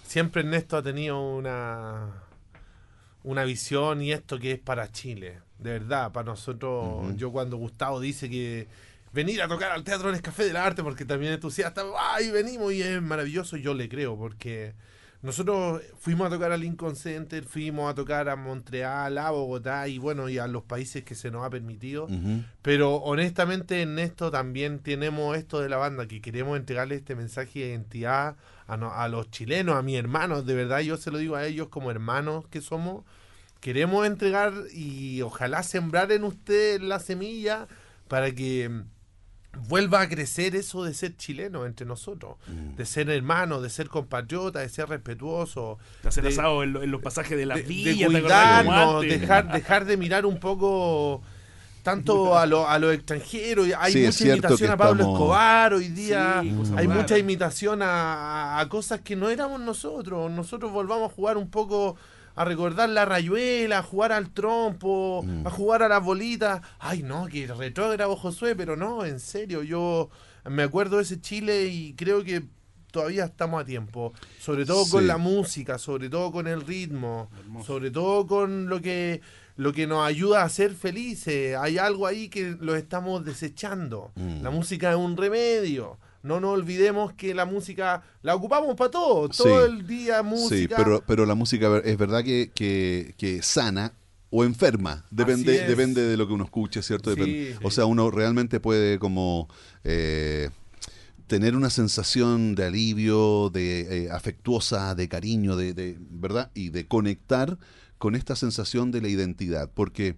Siempre 0.04 0.42
Ernesto 0.42 0.78
ha 0.78 0.84
tenido 0.84 1.20
una. 1.22 2.22
Una 3.24 3.44
visión 3.44 4.04
y 4.04 4.12
esto 4.12 4.38
que 4.40 4.52
es 4.52 4.60
para 4.60 4.92
Chile. 4.92 5.40
De 5.58 5.72
verdad, 5.72 6.12
para 6.12 6.26
nosotros. 6.26 7.16
Yo 7.16 7.32
cuando 7.32 7.58
Gustavo 7.58 8.00
dice 8.00 8.30
que. 8.30 8.68
Venir 9.12 9.42
a 9.42 9.48
tocar 9.48 9.72
al 9.72 9.84
Teatro 9.84 10.14
en 10.14 10.22
Café 10.22 10.44
del 10.44 10.58
Arte 10.58 10.84
porque 10.84 11.06
también 11.06 11.34
entusiasta. 11.34 11.84
¡Ay, 11.98 12.32
venimos! 12.32 12.74
Y 12.74 12.82
es 12.82 13.02
maravilloso. 13.02 13.58
Yo 13.58 13.74
le 13.74 13.90
creo 13.90 14.18
porque. 14.18 14.74
Nosotros 15.26 15.82
fuimos 15.98 16.28
a 16.28 16.30
tocar 16.30 16.52
a 16.52 16.58
Lincoln 16.58 16.96
Center, 16.96 17.46
fuimos 17.46 17.92
a 17.92 17.96
tocar 17.96 18.30
a 18.30 18.36
Montreal, 18.36 19.18
a 19.18 19.32
Bogotá 19.32 19.88
y 19.88 19.98
bueno, 19.98 20.30
y 20.30 20.38
a 20.38 20.46
los 20.46 20.62
países 20.62 21.04
que 21.04 21.16
se 21.16 21.32
nos 21.32 21.44
ha 21.44 21.50
permitido. 21.50 22.08
Pero 22.62 22.98
honestamente 22.98 23.82
en 23.82 23.98
esto 23.98 24.30
también 24.30 24.78
tenemos 24.78 25.36
esto 25.36 25.62
de 25.62 25.70
la 25.70 25.78
banda, 25.78 26.08
que 26.08 26.22
queremos 26.22 26.58
entregarle 26.58 26.94
este 26.94 27.16
mensaje 27.16 27.62
de 27.62 27.70
identidad 27.70 28.36
a, 28.68 28.78
no- 28.78 28.92
a 28.94 29.08
los 29.08 29.30
chilenos, 29.32 29.76
a 29.76 29.82
mis 29.82 29.98
hermanos, 29.98 30.46
de 30.46 30.56
verdad 30.56 30.80
yo 30.80 30.98
se 30.98 31.12
lo 31.12 31.18
digo 31.18 31.36
a 31.36 31.46
ellos 31.46 31.68
como 31.70 31.92
hermanos 31.92 32.46
que 32.50 32.62
somos. 32.62 33.04
Queremos 33.60 34.06
entregar 34.06 34.54
y 34.74 35.22
ojalá 35.22 35.64
sembrar 35.64 36.12
en 36.12 36.24
ustedes 36.24 36.82
la 36.82 37.00
semilla 37.00 37.68
para 38.08 38.32
que 38.32 38.70
vuelva 39.70 40.02
a 40.02 40.10
crecer 40.10 40.56
eso 40.56 40.84
de 40.84 40.94
ser 40.94 41.16
chileno 41.16 41.66
entre 41.66 41.86
nosotros, 41.86 42.36
Mm. 42.48 42.76
de 42.76 42.86
ser 42.86 43.10
hermanos, 43.10 43.64
de 43.64 43.70
ser 43.70 43.88
compatriotas, 43.88 44.62
de 44.64 44.70
ser 44.70 44.90
respetuosos, 44.90 45.78
De 46.04 46.10
hacer 46.10 46.28
asado 46.28 46.62
en, 46.64 46.74
lo- 46.74 46.84
en 46.84 46.92
los 46.92 47.02
pasajes 47.02 47.38
de 47.38 47.46
las 47.46 47.58
de, 47.60 47.64
de 47.64 48.06
cuidarnos, 48.22 49.02
dejar, 49.04 49.52
dejar 49.54 49.86
de 49.86 49.96
mirar 49.98 50.26
un 50.26 50.40
poco 50.40 51.22
tanto 51.86 52.36
a, 52.36 52.46
lo- 52.48 52.68
a 52.68 52.80
los 52.80 52.94
extranjeros. 52.96 53.68
Hay 53.78 53.94
Sí, 53.94 54.00
mucha 54.06 54.26
imitación 54.34 54.72
a 54.72 54.78
Pablo 54.78 55.02
estamos- 55.04 55.14
Escobar 55.20 55.74
hoy 55.76 55.88
día. 55.90 56.40
Sí, 56.42 56.50
cosas 56.50 56.78
hay 56.78 56.88
raras. 56.88 57.02
mucha 57.04 57.18
imitación 57.20 57.82
a, 57.84 58.60
a 58.60 58.68
cosas 58.70 59.02
que 59.02 59.16
no 59.16 59.30
éramos 59.30 59.62
nosotros. 59.62 60.32
Nosotros 60.32 60.72
volvamos 60.72 61.12
a 61.12 61.14
jugar 61.16 61.38
un 61.38 61.50
poco 61.50 61.96
a 62.36 62.44
recordar 62.44 62.90
la 62.90 63.06
rayuela, 63.06 63.78
a 63.78 63.84
jugar 63.84 64.12
al 64.12 64.32
trompo, 64.32 65.22
Mm. 65.24 65.46
a 65.48 65.50
jugar 65.52 65.84
a 65.84 65.88
las 65.88 66.04
bolitas. 66.04 66.62
Ay, 66.80 67.04
no, 67.04 67.28
que 67.28 67.46
retrógrado 67.48 68.16
Josué, 68.16 68.56
pero 68.56 68.76
no, 68.76 69.06
en 69.06 69.20
serio, 69.20 69.62
yo 69.64 70.10
me 70.44 70.64
acuerdo 70.64 70.98
de 70.98 71.04
ese 71.04 71.22
Chile 71.22 71.68
y 71.68 71.94
creo 71.94 72.24
que 72.24 72.44
todavía 72.92 73.26
estamos 73.26 73.62
a 73.62 73.66
tiempo. 73.66 74.12
Sobre 74.40 74.66
todo 74.66 74.86
Sí. 74.86 74.92
con 74.92 75.06
la 75.08 75.18
música, 75.18 75.78
sobre 75.78 76.10
todo 76.10 76.32
con 76.32 76.48
el 76.48 76.62
ritmo, 76.62 77.30
Hermoso. 77.40 77.68
sobre 77.68 77.92
todo 77.92 78.26
con 78.26 78.68
lo 78.70 78.82
que 78.82 79.22
lo 79.58 79.72
que 79.74 79.88
nos 79.88 80.06
ayuda 80.06 80.44
a 80.44 80.50
ser 80.50 80.74
felices. 80.74 81.56
Hay 81.58 81.78
algo 81.78 82.08
ahí 82.08 82.28
que 82.30 82.58
lo 82.60 82.76
estamos 82.76 83.24
desechando. 83.24 84.12
Mm. 84.16 84.42
La 84.44 84.50
música 84.50 84.92
es 84.92 84.98
un 84.98 85.16
remedio. 85.18 85.98
No 86.24 86.40
nos 86.40 86.52
olvidemos 86.54 87.14
que 87.14 87.34
la 87.36 87.46
música 87.46 88.04
la 88.24 88.34
ocupamos 88.36 88.76
para 88.76 88.90
todo. 88.92 89.30
Todo 89.30 89.66
Sí. 89.66 89.72
el 89.72 89.86
día 89.88 90.24
música. 90.24 90.76
Sí, 90.76 90.84
pero, 90.84 91.04
pero 91.06 91.26
la 91.26 91.36
música 91.36 91.82
es 91.86 91.98
verdad 91.98 92.24
que, 92.24 92.52
que, 92.54 93.14
que 93.18 93.42
sana 93.44 93.94
o 94.32 94.44
enferma. 94.44 95.06
Depende, 95.12 95.66
depende 95.68 96.02
de 96.02 96.18
lo 96.18 96.28
que 96.28 96.34
uno 96.34 96.44
escuche, 96.46 96.82
¿cierto? 96.82 97.12
Sí, 97.14 97.20
Depende- 97.20 97.52
sí. 97.54 97.60
O 97.64 97.70
sea, 97.72 97.86
uno 97.86 98.10
realmente 98.12 98.60
puede 98.60 98.98
como 99.00 99.48
eh, 99.84 100.50
tener 101.28 101.56
una 101.56 101.70
sensación 101.70 102.56
de 102.56 102.66
alivio, 102.66 103.50
de 103.52 104.06
eh, 104.06 104.10
afectuosa, 104.12 104.96
de 104.96 105.08
cariño, 105.08 105.56
de, 105.56 105.74
de- 105.74 105.96
¿verdad? 106.00 106.52
Y 106.56 106.70
de 106.70 106.88
conectar 106.88 107.58
con 108.06 108.14
esta 108.14 108.36
sensación 108.36 108.92
de 108.92 109.02
la 109.02 109.08
identidad. 109.08 109.72
Porque 109.74 110.16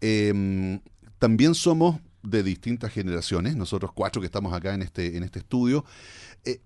em, 0.00 0.78
también 1.18 1.56
somos 1.56 1.98
de 2.22 2.44
distintas 2.44 2.92
generaciones, 2.92 3.56
nosotros 3.56 3.90
cuatro 3.92 4.20
que 4.22 4.26
estamos 4.26 4.52
acá 4.52 4.72
en 4.72 4.82
este, 4.82 5.16
en 5.16 5.24
este 5.24 5.40
estudio, 5.40 5.84
eh, 6.44 6.60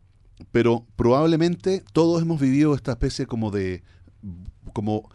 pero 0.51 0.85
probablemente 0.95 1.83
todos 1.95 2.21
hemos 2.21 2.39
vivido 2.39 2.75
esta 2.75 2.93
especie 2.93 3.25
como 3.25 3.51
de 3.51 3.83
como 4.75 5.09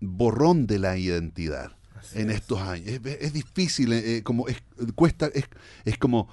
borrón 0.00 0.66
de 0.66 0.80
la 0.80 0.98
identidad 0.98 1.76
Así 1.94 2.18
en 2.18 2.30
es. 2.30 2.38
estos 2.38 2.60
años. 2.60 2.88
Es, 2.88 3.00
es 3.20 3.32
difícil, 3.32 3.92
eh, 3.92 4.16
eh, 4.16 4.22
como 4.24 4.48
es, 4.48 4.64
cuesta, 4.96 5.30
es, 5.32 5.44
es 5.84 5.96
como 5.96 6.26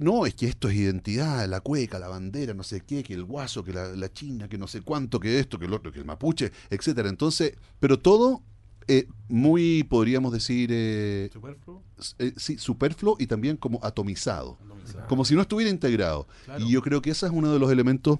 no, 0.00 0.26
es 0.26 0.34
que 0.34 0.46
esto 0.46 0.68
es 0.68 0.76
identidad, 0.76 1.46
la 1.48 1.60
cueca, 1.60 1.98
la 1.98 2.08
bandera, 2.08 2.54
no 2.54 2.62
sé 2.62 2.82
qué, 2.82 3.02
que 3.02 3.14
el 3.14 3.24
guaso, 3.24 3.64
que 3.64 3.72
la, 3.72 3.88
la 3.94 4.12
china, 4.12 4.48
que 4.48 4.58
no 4.58 4.66
sé 4.66 4.80
cuánto, 4.82 5.18
que 5.20 5.38
esto, 5.38 5.58
que 5.58 5.66
el 5.66 5.72
otro, 5.72 5.92
que 5.92 5.98
el 5.98 6.04
mapuche, 6.04 6.52
etcétera. 6.70 7.08
Entonces, 7.08 7.54
pero 7.80 7.98
todo 7.98 8.42
eh, 8.86 9.06
muy, 9.28 9.84
podríamos 9.84 10.32
decir, 10.32 10.70
eh, 10.72 11.28
¿Superfluo? 11.32 11.82
eh, 12.18 12.32
sí, 12.36 12.58
superfluo 12.58 13.16
y 13.18 13.26
también 13.26 13.56
como 13.56 13.80
atomizado, 13.84 14.58
Atomizado. 14.64 15.06
como 15.08 15.24
si 15.24 15.34
no 15.34 15.42
estuviera 15.42 15.70
integrado. 15.70 16.26
Claro. 16.44 16.64
Y 16.64 16.70
yo 16.70 16.80
creo 16.82 17.02
que 17.02 17.10
ese 17.10 17.26
es 17.26 17.32
uno 17.32 17.52
de 17.52 17.58
los 17.58 17.70
elementos, 17.70 18.18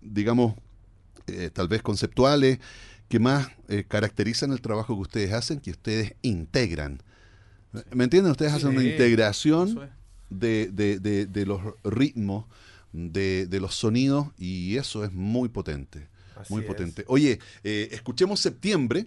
digamos, 0.00 0.54
eh, 1.26 1.50
tal 1.52 1.68
vez 1.68 1.82
conceptuales, 1.82 2.58
que 3.08 3.18
más 3.18 3.48
eh, 3.68 3.84
caracterizan 3.86 4.52
el 4.52 4.60
trabajo 4.60 4.94
que 4.94 5.02
ustedes 5.02 5.32
hacen, 5.32 5.60
que 5.60 5.72
ustedes 5.72 6.14
integran. 6.22 7.02
¿Me 7.92 8.04
entienden? 8.04 8.30
Ustedes 8.32 8.52
hacen 8.52 8.70
una 8.70 8.82
integración. 8.82 9.90
De, 10.30 10.70
de- 10.72 10.98
de- 10.98 11.26
de 11.26 11.46
los 11.46 11.60
ritmos, 11.84 12.46
de, 12.92 13.46
de 13.46 13.60
los 13.60 13.74
sonidos, 13.74 14.28
y 14.38 14.76
eso 14.76 15.04
es 15.04 15.12
muy 15.12 15.48
potente. 15.48 16.08
Así 16.36 16.52
muy 16.52 16.62
es. 16.62 16.68
potente. 16.68 17.04
Oye, 17.08 17.38
eh, 17.64 17.88
escuchemos 17.92 18.40
septiembre, 18.40 19.06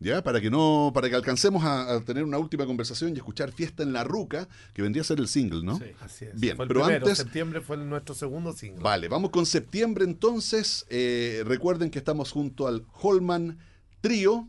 ¿ya? 0.00 0.22
Para 0.22 0.40
que 0.40 0.50
no, 0.50 0.90
para 0.94 1.08
que 1.08 1.14
alcancemos 1.16 1.64
a, 1.64 1.94
a 1.94 2.00
tener 2.04 2.24
una 2.24 2.36
última 2.38 2.66
conversación 2.66 3.14
y 3.14 3.16
escuchar 3.16 3.52
Fiesta 3.52 3.82
en 3.82 3.92
la 3.92 4.04
Ruca, 4.04 4.48
que 4.74 4.82
vendría 4.82 5.00
a 5.00 5.04
ser 5.04 5.18
el 5.18 5.28
single, 5.28 5.62
¿no? 5.62 5.78
Sí. 5.78 5.84
Así 6.00 6.26
es. 6.26 6.38
Bien, 6.38 6.56
Fue 6.56 6.64
el 6.64 6.68
pero 6.68 6.82
primero, 6.84 7.06
antes- 7.06 7.18
septiembre 7.18 7.60
fue 7.62 7.76
nuestro 7.78 8.14
segundo 8.14 8.52
single. 8.52 8.82
Vale, 8.82 9.08
vamos 9.08 9.30
con 9.30 9.46
septiembre 9.46 10.04
entonces. 10.04 10.84
Eh, 10.90 11.42
recuerden 11.46 11.90
que 11.90 11.98
estamos 11.98 12.30
junto 12.32 12.66
al 12.66 12.84
Holman 13.00 13.58
Trío. 14.00 14.46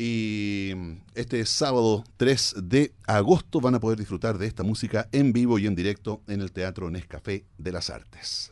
Y 0.00 0.74
este 1.16 1.44
sábado 1.44 2.04
3 2.18 2.54
de 2.62 2.92
agosto 3.04 3.60
van 3.60 3.74
a 3.74 3.80
poder 3.80 3.98
disfrutar 3.98 4.38
de 4.38 4.46
esta 4.46 4.62
música 4.62 5.08
en 5.10 5.32
vivo 5.32 5.58
y 5.58 5.66
en 5.66 5.74
directo 5.74 6.22
en 6.28 6.40
el 6.40 6.52
Teatro 6.52 6.88
Nescafé 6.88 7.44
de 7.58 7.72
las 7.72 7.90
Artes. 7.90 8.48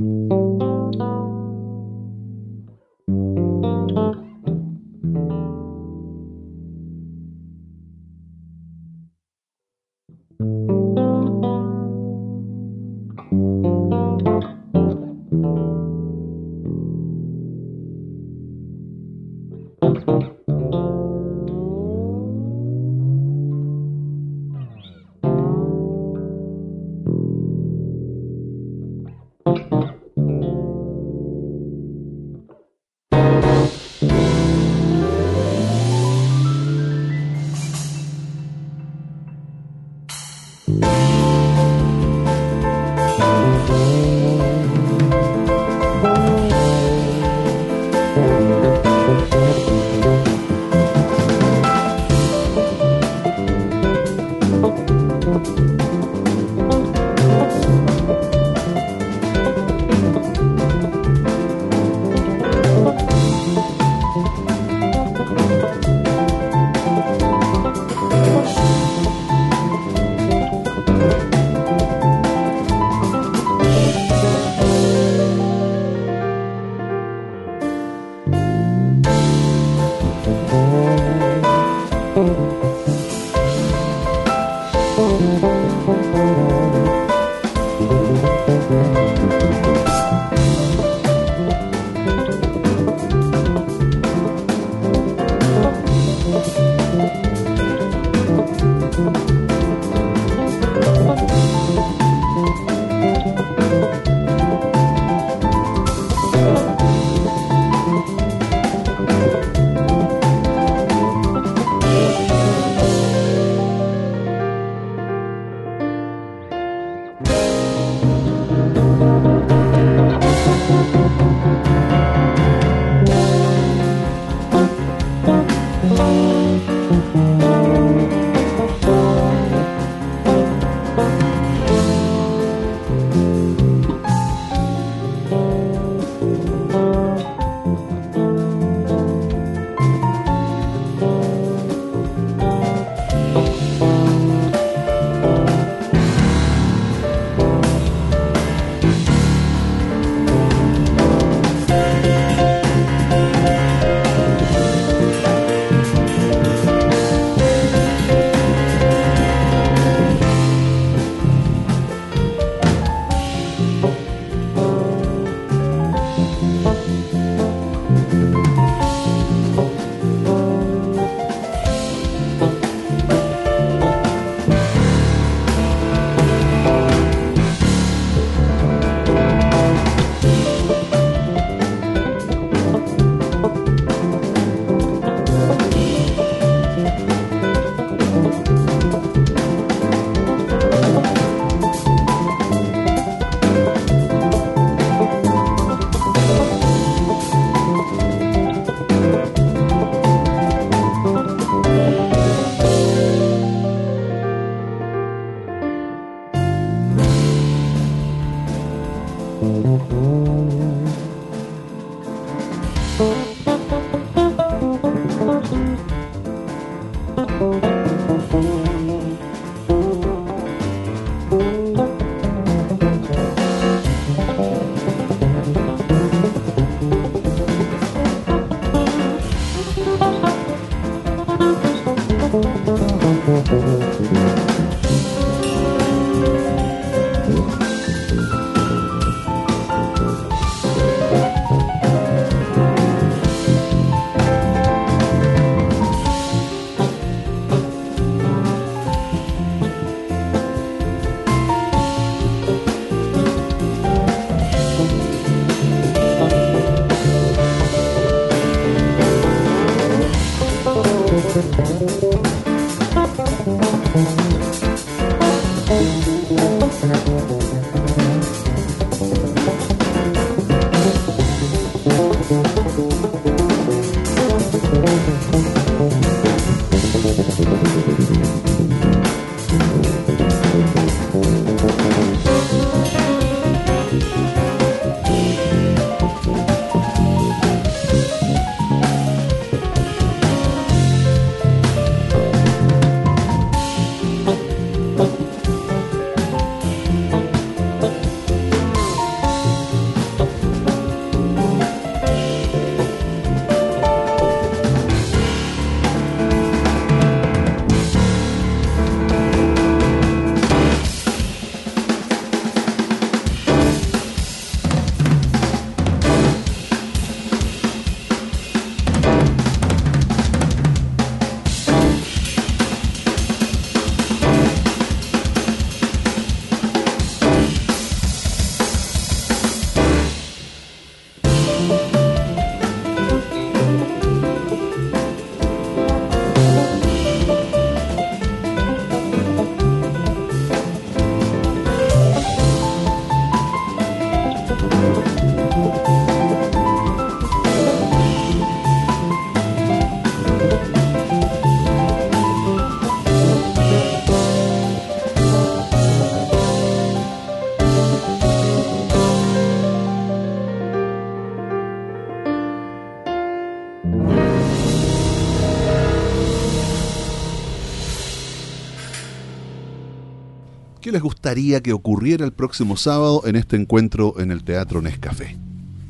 Gustaría 371.07 371.61
que 371.61 371.73
ocurriera 371.73 372.25
el 372.25 372.33
próximo 372.33 372.77
sábado 372.77 373.23
en 373.27 373.37
este 373.37 373.55
encuentro 373.55 374.19
en 374.19 374.33
el 374.33 374.43
Teatro 374.43 374.83
Nescafé? 374.83 375.37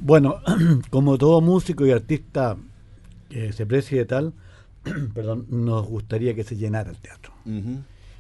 Bueno, 0.03 0.37
como 0.91 1.17
todo 1.17 1.41
músico 1.41 1.87
y 1.87 1.91
artista 1.91 2.59
que 3.31 3.55
se 3.55 3.65
precie 3.65 3.97
de 3.97 4.05
tal, 4.05 4.35
perdón, 5.15 5.47
nos 5.49 5.87
gustaría 5.87 6.35
que 6.35 6.45
se 6.45 6.57
llenara 6.57 6.91
el 6.91 6.99
teatro. 6.99 7.33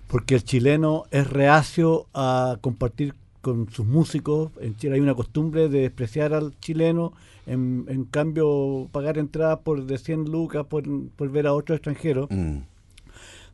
Porque 0.06 0.36
el 0.36 0.44
chileno 0.44 1.04
es 1.10 1.28
reacio 1.28 2.06
a 2.14 2.56
compartir 2.62 3.14
con 3.42 3.68
sus 3.70 3.84
músicos. 3.84 4.52
En 4.58 4.74
Chile 4.76 4.94
hay 4.94 5.00
una 5.00 5.14
costumbre 5.14 5.68
de 5.68 5.80
despreciar 5.80 6.32
al 6.32 6.58
chileno, 6.60 7.12
en, 7.44 7.84
en 7.88 8.04
cambio 8.04 8.88
pagar 8.90 9.18
entradas 9.18 9.58
por 9.58 9.84
de 9.84 9.98
100 9.98 10.30
lucas 10.30 10.64
por, 10.64 10.84
por 11.10 11.30
ver 11.30 11.46
a 11.46 11.52
otro 11.52 11.74
extranjero. 11.74 12.26
Mm. 12.30 12.60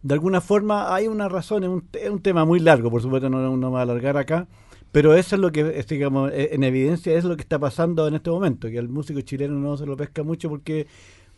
De 0.03 0.15
alguna 0.15 0.41
forma 0.41 0.95
hay 0.95 1.07
una 1.07 1.29
razón, 1.29 1.62
es 1.62 1.69
un, 1.69 1.85
es 1.93 2.11
un 2.11 2.21
tema 2.21 2.45
muy 2.45 2.59
largo, 2.61 2.91
por 2.91 3.01
supuesto 3.03 3.29
no, 3.31 3.41
no 3.41 3.57
me 3.57 3.67
voy 3.69 3.79
a 3.79 3.83
alargar 3.83 4.17
acá, 4.17 4.49
pero 4.91 5.15
eso 5.15 5.37
es 5.37 5.41
lo 5.41 5.53
que, 5.53 5.79
es, 5.79 5.87
digamos, 5.87 6.33
eh, 6.33 6.51
en 6.53 6.65
evidencia 6.65 7.15
es 7.15 7.25
lo 7.25 7.37
que 7.37 7.43
está 7.43 7.59
pasando 7.59 8.07
en 8.09 8.15
este 8.15 8.29
momento, 8.31 8.69
que 8.69 8.79
el 8.79 8.88
músico 8.88 9.21
chileno 9.21 9.55
no 9.55 9.77
se 9.77 9.87
lo 9.87 9.97
pesca 9.97 10.23
mucho 10.25 10.49
porque, 10.49 10.87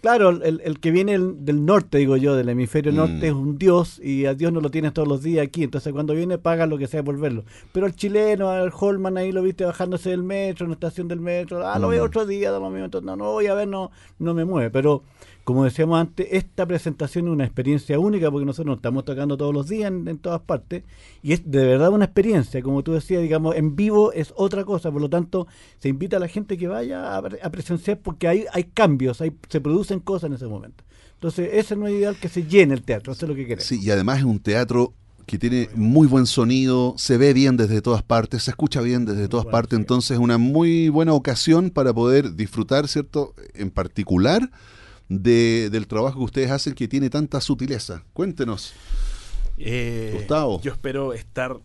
claro, 0.01 0.31
el, 0.31 0.61
el 0.65 0.81
que 0.81 0.91
viene 0.91 1.13
el- 1.13 1.45
del 1.45 1.65
norte, 1.67 1.99
digo 1.99 2.17
yo, 2.17 2.35
del 2.35 2.49
hemisferio 2.49 2.91
Mm. 2.91 2.97
norte 2.97 3.27
es 3.29 3.33
un 3.35 3.59
dios 3.59 4.01
y 4.03 4.25
a 4.27 4.33
Dios 4.35 4.51
no 4.51 4.61
lo 4.63 4.71
tienes 4.71 4.93
todos 4.95 5.07
los 5.09 5.23
días 5.23 5.47
aquí, 5.47 5.63
entonces 5.63 5.93
cuando 5.93 6.15
viene 6.15 6.39
paga 6.39 6.67
lo 6.67 6.79
que 6.79 6.87
sea 6.87 7.03
por 7.03 7.19
verlo. 7.19 7.45
Pero 7.73 7.87
el 7.87 7.95
chileno, 7.95 8.49
al 8.49 8.73
Holman 8.79 9.19
ahí 9.19 9.31
lo 9.31 9.43
viste 9.43 9.65
bajándose 9.67 10.09
del 10.11 10.23
metro, 10.23 10.65
en 10.65 10.71
la 10.71 10.75
estación 10.75 11.07
del 11.07 11.21
metro, 11.21 11.67
ah, 11.67 11.79
lo 11.79 11.89
veo 11.89 12.03
Mm. 12.03 12.07
otro 12.07 12.25
día, 12.27 12.51
da 12.51 12.59
lo 12.59 12.71
mismo, 12.71 12.87
entonces, 12.87 13.05
no, 13.07 13.15
no 13.15 13.25
voy 13.33 13.47
a 13.47 13.55
ver, 13.55 13.69
no, 13.69 13.91
no 14.19 14.33
me 14.33 14.47
mueve, 14.47 14.71
pero... 14.71 15.03
Como 15.45 15.65
decíamos 15.65 16.01
antes, 16.01 16.27
esta 16.31 16.65
presentación 16.65 17.27
es 17.27 17.33
una 17.33 17.45
experiencia 17.45 17.99
única 17.99 18.31
porque 18.31 18.47
nosotros 18.47 18.67
nos 18.67 18.77
estamos 18.79 19.05
tocando 19.05 19.37
todos 19.37 19.53
los 19.53 19.69
días 19.69 19.89
en, 19.89 20.09
en 20.09 20.17
todas 20.17 20.41
partes 20.41 20.85
y 21.23 21.35
es 21.35 21.43
de 21.51 21.67
verdad 21.67 21.91
una 21.91 22.07
experiencia, 22.07 22.63
como 22.63 22.83
tú 22.83 22.95
decías, 22.95 23.21
digamos, 23.21 23.55
en 23.55 23.77
vivo 23.77 24.11
es 24.13 24.33
otra 24.37 24.65
cosa, 24.65 24.91
por 24.91 25.03
lo 25.03 25.11
tanto 25.11 25.47
se 25.79 25.91
invita 25.91 26.17
a 26.17 26.21
la 26.21 26.29
gente 26.29 26.57
que 26.57 26.67
vaya 26.67 27.15
a, 27.15 27.19
a 27.19 27.51
presenciar 27.51 27.99
porque 27.99 28.27
hay, 28.27 28.47
hay 28.55 28.65
cambios, 28.65 29.21
hay, 29.21 29.35
se 29.51 29.61
producen 29.61 30.01
cosas 30.01 30.29
en 30.29 30.37
ese 30.37 30.47
momento. 30.47 30.83
Entonces 31.13 31.51
ese 31.53 31.77
no 31.77 31.87
es 31.89 31.93
ideal 31.93 32.17
que 32.17 32.31
se 32.31 32.45
llene 32.45 32.73
el 32.73 32.83
teatro, 32.83 33.13
eso 33.13 33.27
es 33.27 33.29
lo 33.29 33.35
que 33.35 33.43
queremos. 33.43 33.65
Sí, 33.65 33.81
y 33.83 33.91
además 33.91 34.21
es 34.21 34.25
un 34.25 34.41
teatro 34.41 34.95
que 35.27 35.39
tiene 35.39 35.69
muy 35.75 36.07
buen 36.07 36.25
sonido, 36.25 36.95
se 36.97 37.19
ve 37.19 37.35
bien 37.35 37.59
desde 37.59 37.83
todas 37.83 38.03
partes, 38.03 38.45
se 38.45 38.51
escucha 38.51 38.81
bien 38.81 39.05
desde 39.05 39.29
todas 39.29 39.47
partes, 39.47 39.79
entonces 39.79 40.13
es 40.13 40.19
una 40.19 40.39
muy 40.39 40.89
buena 40.89 41.13
ocasión 41.13 41.69
para 41.69 41.93
poder 41.93 42.35
disfrutar, 42.35 42.89
¿cierto? 42.89 43.35
En 43.55 43.71
particular 43.71 44.51
de, 45.09 45.71
del 45.71 45.87
trabajo 45.87 46.19
que 46.19 46.25
ustedes 46.25 46.51
hacen 46.51 46.75
que 46.75 46.89
tiene 46.89 47.11
tanta 47.11 47.41
sutileza. 47.41 48.05
Cuéntenos. 48.13 48.73
Eh, 49.59 50.13
Gustavo. 50.15 50.61
Yo 50.63 50.73
espero 50.73 51.13
estar 51.13 51.59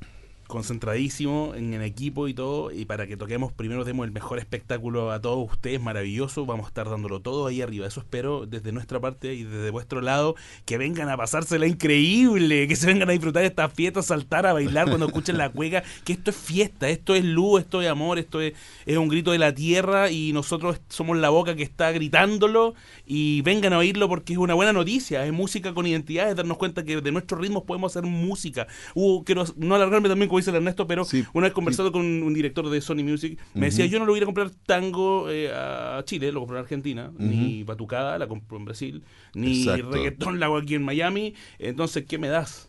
concentradísimo 0.50 1.54
en 1.56 1.76
el 1.76 1.84
equipo 1.84 2.28
y 2.28 2.34
todo, 2.34 2.72
y 2.72 2.86
para 2.86 3.06
que 3.06 3.16
toquemos, 3.16 3.54
primero 3.54 3.86
demos 3.86 4.06
el 4.06 4.12
mejor 4.12 4.40
espectáculo 4.40 5.12
a 5.12 5.22
todos 5.22 5.48
ustedes, 5.50 5.80
maravilloso, 5.80 6.48
vamos 6.48 6.66
a 6.66 6.70
estar 6.70 6.90
dándolo 6.90 7.20
todo 7.20 7.46
ahí 7.46 7.62
arriba, 7.62 7.86
eso 7.86 8.00
espero 8.00 8.48
desde 8.48 8.72
nuestra 8.72 9.00
parte 9.00 9.36
y 9.36 9.44
desde 9.44 9.70
vuestro 9.70 10.02
lado, 10.02 10.36
que 10.66 10.80
vengan 10.80 11.08
a 11.08 11.18
pasársela 11.18 11.68
increíble, 11.68 12.68
que 12.68 12.76
se 12.76 12.88
vengan 12.88 13.10
a 13.10 13.12
disfrutar 13.12 13.44
de 13.44 13.48
estas 13.50 13.72
fiestas, 13.72 14.08
saltar 14.08 14.48
a 14.48 14.54
bailar 14.54 14.88
cuando 14.88 15.06
escuchen 15.06 15.38
la 15.38 15.52
cueca, 15.52 15.84
que 16.04 16.14
esto 16.14 16.32
es 16.32 16.36
fiesta, 16.36 16.90
esto 16.90 17.14
es 17.14 17.24
luz, 17.24 17.62
esto 17.62 17.84
es 17.84 17.88
amor, 17.88 18.18
esto 18.18 18.42
es, 18.42 18.54
es 18.88 18.98
un 18.98 19.08
grito 19.08 19.32
de 19.32 19.38
la 19.38 19.54
tierra 19.54 20.10
y 20.10 20.34
nosotros 20.34 20.82
somos 20.90 21.16
la 21.18 21.30
boca 21.30 21.56
que 21.56 21.64
está 21.64 21.92
gritándolo 21.92 22.74
y 23.06 23.44
vengan 23.44 23.74
a 23.74 23.78
oírlo 23.78 24.10
porque 24.10 24.34
es 24.34 24.40
una 24.40 24.56
buena 24.56 24.74
noticia, 24.74 25.28
es 25.28 25.32
música 25.32 25.76
con 25.76 25.86
identidad, 25.86 26.28
es 26.28 26.36
darnos 26.36 26.58
cuenta 26.58 26.84
que 26.84 27.02
de 27.02 27.12
nuestros 27.12 27.40
ritmos 27.40 27.66
podemos 27.66 27.96
hacer 27.96 28.10
música. 28.10 28.66
Hubo, 28.96 29.24
quiero 29.24 29.46
no 29.56 29.76
alargarme 29.76 30.10
también 30.10 30.28
como 30.40 30.46
dice 30.46 30.50
el 30.52 30.56
Ernesto, 30.58 30.88
pero 30.88 31.06
Sí. 31.06 31.24
una 31.34 31.48
vez 31.48 31.54
conversado 31.54 31.92
con 31.92 32.02
un 32.24 32.34
director 32.34 32.70
de 32.70 32.82
Sony 32.82 33.04
Music, 33.04 33.40
me 33.54 33.68
decía, 33.68 33.86
yo 33.86 34.00
no 34.00 34.06
lo 34.06 34.14
voy 34.14 34.22
a 34.22 34.26
comprar 34.26 34.50
tango 34.66 35.30
eh, 35.30 35.52
a 35.54 36.02
Chile, 36.06 36.32
lo 36.32 36.40
compro 36.40 36.58
en 36.58 36.64
Argentina, 36.64 37.12
ni 37.18 37.64
batucada, 37.64 38.18
la 38.18 38.28
compro 38.28 38.58
en 38.58 38.66
Brasil, 38.66 39.04
ni 39.34 39.64
Exacto. 39.64 39.92
reggaetón 39.92 40.40
la 40.40 40.46
hago 40.48 40.58
aquí 40.58 40.76
en 40.76 40.84
Miami, 40.84 41.34
entonces, 41.58 42.06
¿qué 42.08 42.18
me 42.18 42.28
das? 42.30 42.69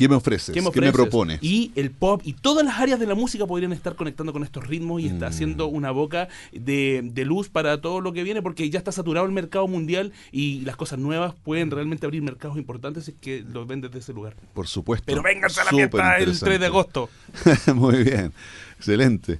¿Qué 0.00 0.08
me 0.08 0.14
ofreces? 0.16 0.54
¿Qué 0.54 0.62
me, 0.62 0.70
¿Qué 0.70 0.80
me 0.80 0.88
ofreces? 0.88 0.92
propones? 1.10 1.38
Y 1.42 1.72
el 1.76 1.90
pop 1.90 2.22
y 2.24 2.32
todas 2.32 2.64
las 2.64 2.78
áreas 2.78 2.98
de 2.98 3.06
la 3.06 3.14
música 3.14 3.46
podrían 3.46 3.72
estar 3.72 3.94
conectando 3.96 4.32
con 4.32 4.42
estos 4.42 4.66
ritmos 4.66 5.02
y 5.02 5.06
está 5.06 5.26
Mm. 5.26 5.28
haciendo 5.28 5.66
una 5.66 5.90
boca 5.90 6.28
de, 6.52 7.02
de 7.04 7.24
luz 7.24 7.48
para 7.50 7.80
todo 7.80 8.00
lo 8.00 8.12
que 8.12 8.22
viene 8.22 8.40
porque 8.42 8.68
ya 8.70 8.78
está 8.78 8.92
saturado 8.92 9.26
el 9.26 9.32
mercado 9.32 9.68
mundial 9.68 10.12
y 10.32 10.62
las 10.62 10.76
cosas 10.76 10.98
nuevas 10.98 11.34
pueden 11.44 11.70
realmente 11.70 12.06
abrir 12.06 12.22
mercados 12.22 12.56
importantes 12.56 13.04
si 13.04 13.10
es 13.10 13.16
que 13.20 13.44
los 13.52 13.66
ven 13.66 13.82
desde 13.82 13.98
ese 13.98 14.12
lugar. 14.14 14.34
Por 14.54 14.66
supuesto. 14.66 15.04
Pero 15.06 15.22
vénganse 15.22 15.60
a 15.60 15.64
la 15.64 15.70
Súper 15.70 15.88
fiesta 15.90 16.16
el 16.18 16.24
3 16.24 16.34
interesante. 16.40 16.58
de 16.58 16.66
agosto. 16.66 17.10
Muy 17.74 18.02
bien. 18.02 18.32
Excelente. 18.78 19.38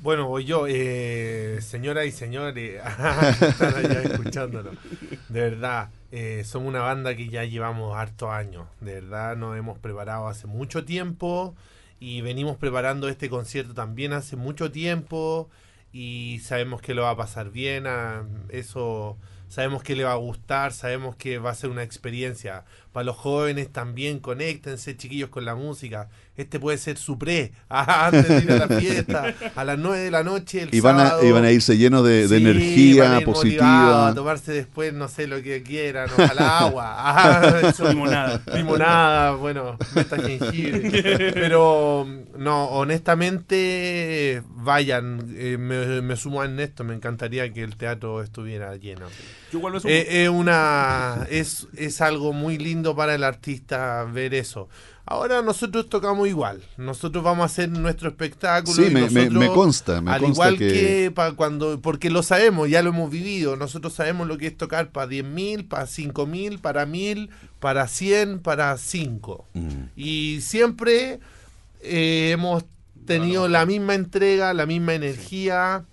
Bueno, 0.00 0.28
voy 0.28 0.44
yo, 0.44 0.66
eh, 0.68 1.58
señoras 1.60 2.06
y 2.06 2.12
señores, 2.12 2.80
están 3.40 3.74
allá 3.76 4.02
escuchándolo. 4.02 4.70
De 5.28 5.40
verdad, 5.40 5.88
eh, 6.10 6.42
somos 6.44 6.68
una 6.68 6.80
banda 6.80 7.14
que 7.16 7.28
ya 7.28 7.44
llevamos 7.44 7.96
hartos 7.96 8.30
años. 8.30 8.66
De 8.80 8.94
verdad, 8.94 9.36
nos 9.36 9.56
hemos 9.56 9.78
preparado 9.78 10.28
hace 10.28 10.46
mucho 10.46 10.84
tiempo 10.84 11.54
y 12.00 12.20
venimos 12.22 12.56
preparando 12.56 13.08
este 13.08 13.28
concierto 13.30 13.74
también 13.74 14.12
hace 14.12 14.36
mucho 14.36 14.70
tiempo 14.70 15.48
y 15.92 16.40
sabemos 16.42 16.80
que 16.82 16.94
lo 16.94 17.02
va 17.02 17.10
a 17.10 17.16
pasar 17.16 17.50
bien. 17.50 17.86
ah, 17.86 18.24
Eso 18.48 19.16
sabemos 19.48 19.82
que 19.82 19.96
le 19.96 20.04
va 20.04 20.12
a 20.12 20.16
gustar, 20.16 20.72
sabemos 20.72 21.16
que 21.16 21.38
va 21.38 21.50
a 21.50 21.54
ser 21.54 21.70
una 21.70 21.82
experiencia. 21.82 22.64
Para 22.92 23.04
los 23.04 23.16
jóvenes 23.16 23.70
también, 23.70 24.18
conéctense, 24.18 24.96
chiquillos, 24.96 25.28
con 25.28 25.44
la 25.44 25.54
música. 25.54 26.08
Este 26.36 26.58
puede 26.58 26.78
ser 26.78 26.96
su 26.98 27.18
pre, 27.18 27.52
ah, 27.68 28.06
antes 28.06 28.28
de 28.28 28.38
ir 28.38 28.52
a 28.52 28.66
la 28.66 28.68
fiesta, 28.80 29.34
a 29.54 29.64
las 29.64 29.78
9 29.78 29.98
de 29.98 30.10
la 30.10 30.22
noche. 30.22 30.62
El 30.62 30.74
Y 30.74 30.80
van, 30.80 30.96
a, 31.00 31.08
sábado. 31.08 31.26
y 31.26 31.32
van 31.32 31.44
a 31.44 31.50
irse 31.50 31.76
llenos 31.76 32.04
de, 32.04 32.28
de 32.28 32.38
Sí, 32.38 32.44
van 32.44 32.50
energía 32.56 33.16
a 33.16 33.20
positiva. 33.20 34.08
A 34.08 34.14
tomarse 34.14 34.52
después, 34.52 34.92
no 34.92 35.08
sé, 35.08 35.26
lo 35.26 35.42
que 35.42 35.62
quieran, 35.62 36.08
ojalá 36.16 36.58
agua. 36.66 36.94
Ah. 36.96 37.72
Limonada. 37.88 38.42
Limonada, 38.54 39.32
bueno, 39.32 39.76
meta 39.94 40.16
jengibre. 40.16 41.32
Pero, 41.32 42.06
no, 42.36 42.66
honestamente, 42.66 44.42
vayan, 44.48 45.34
eh, 45.36 45.56
me, 45.58 46.02
me 46.02 46.16
sumo 46.16 46.40
a 46.40 46.44
Ernesto, 46.44 46.84
me 46.84 46.94
encantaría 46.94 47.52
que 47.52 47.62
el 47.62 47.76
teatro 47.76 48.22
estuviera 48.22 48.76
lleno. 48.76 49.06
Yo 49.52 49.58
igual 49.58 49.72
me 49.74 49.80
sumo. 49.80 49.92
Eh, 49.92 50.24
es 50.24 50.28
una 50.28 51.26
es, 51.30 51.66
es 51.76 52.00
algo 52.00 52.32
muy 52.32 52.58
lindo 52.58 52.94
para 52.96 53.14
el 53.14 53.24
artista 53.24 54.04
ver 54.04 54.34
eso. 54.34 54.68
Ahora 55.10 55.40
nosotros 55.40 55.88
tocamos 55.88 56.28
igual. 56.28 56.60
Nosotros 56.76 57.24
vamos 57.24 57.42
a 57.44 57.46
hacer 57.46 57.70
nuestro 57.70 58.10
espectáculo. 58.10 58.74
Sí, 58.76 58.82
y 58.88 58.90
me, 58.90 59.00
me- 59.00 59.06
nosotros, 59.30 59.38
me 59.40 59.48
consta, 59.48 60.00
me 60.02 60.10
al 60.10 60.20
consta 60.20 60.34
igual 60.50 60.58
que, 60.58 60.68
que, 60.68 61.10
pa- 61.14 61.32
cuando 61.32 61.80
porque 61.80 62.10
lo 62.10 62.22
sabemos, 62.22 62.68
ya 62.68 62.82
lo 62.82 62.90
hemos 62.90 63.10
vivido. 63.10 63.56
Nosotros 63.56 63.94
sabemos 63.94 64.28
lo 64.28 64.36
que 64.36 64.48
es 64.48 64.56
tocar 64.58 64.90
para 64.90 65.10
10.000, 65.10 65.66
para 65.66 65.84
5.000, 65.86 66.60
para 66.60 66.86
1.000, 66.86 67.30
para 67.58 67.88
100, 67.88 68.40
para 68.40 68.76
5. 68.76 69.46
Mm. 69.54 69.68
Y 69.96 70.40
siempre 70.42 71.20
eh, 71.80 72.32
hemos 72.34 72.64
tenido 73.06 73.48
la 73.48 73.64
misma 73.64 73.94
entrega, 73.94 74.52
la 74.52 74.66
misma 74.66 74.92
energía, 74.92 75.84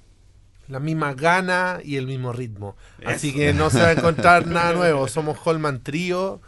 la 0.68 0.80
misma 0.80 1.14
gana 1.14 1.80
y 1.84 1.98
el 1.98 2.08
mismo 2.08 2.34
ritmo. 2.34 2.76
Así 3.06 3.34
que 3.34 3.54
no 3.54 3.70
se 3.70 3.80
va 3.80 3.88
a 3.88 3.92
encontrar 3.94 4.48
nada 4.48 4.74
nuevo. 4.74 5.08
Somos 5.08 5.38
Holman 5.44 5.82
Trío 5.82 6.42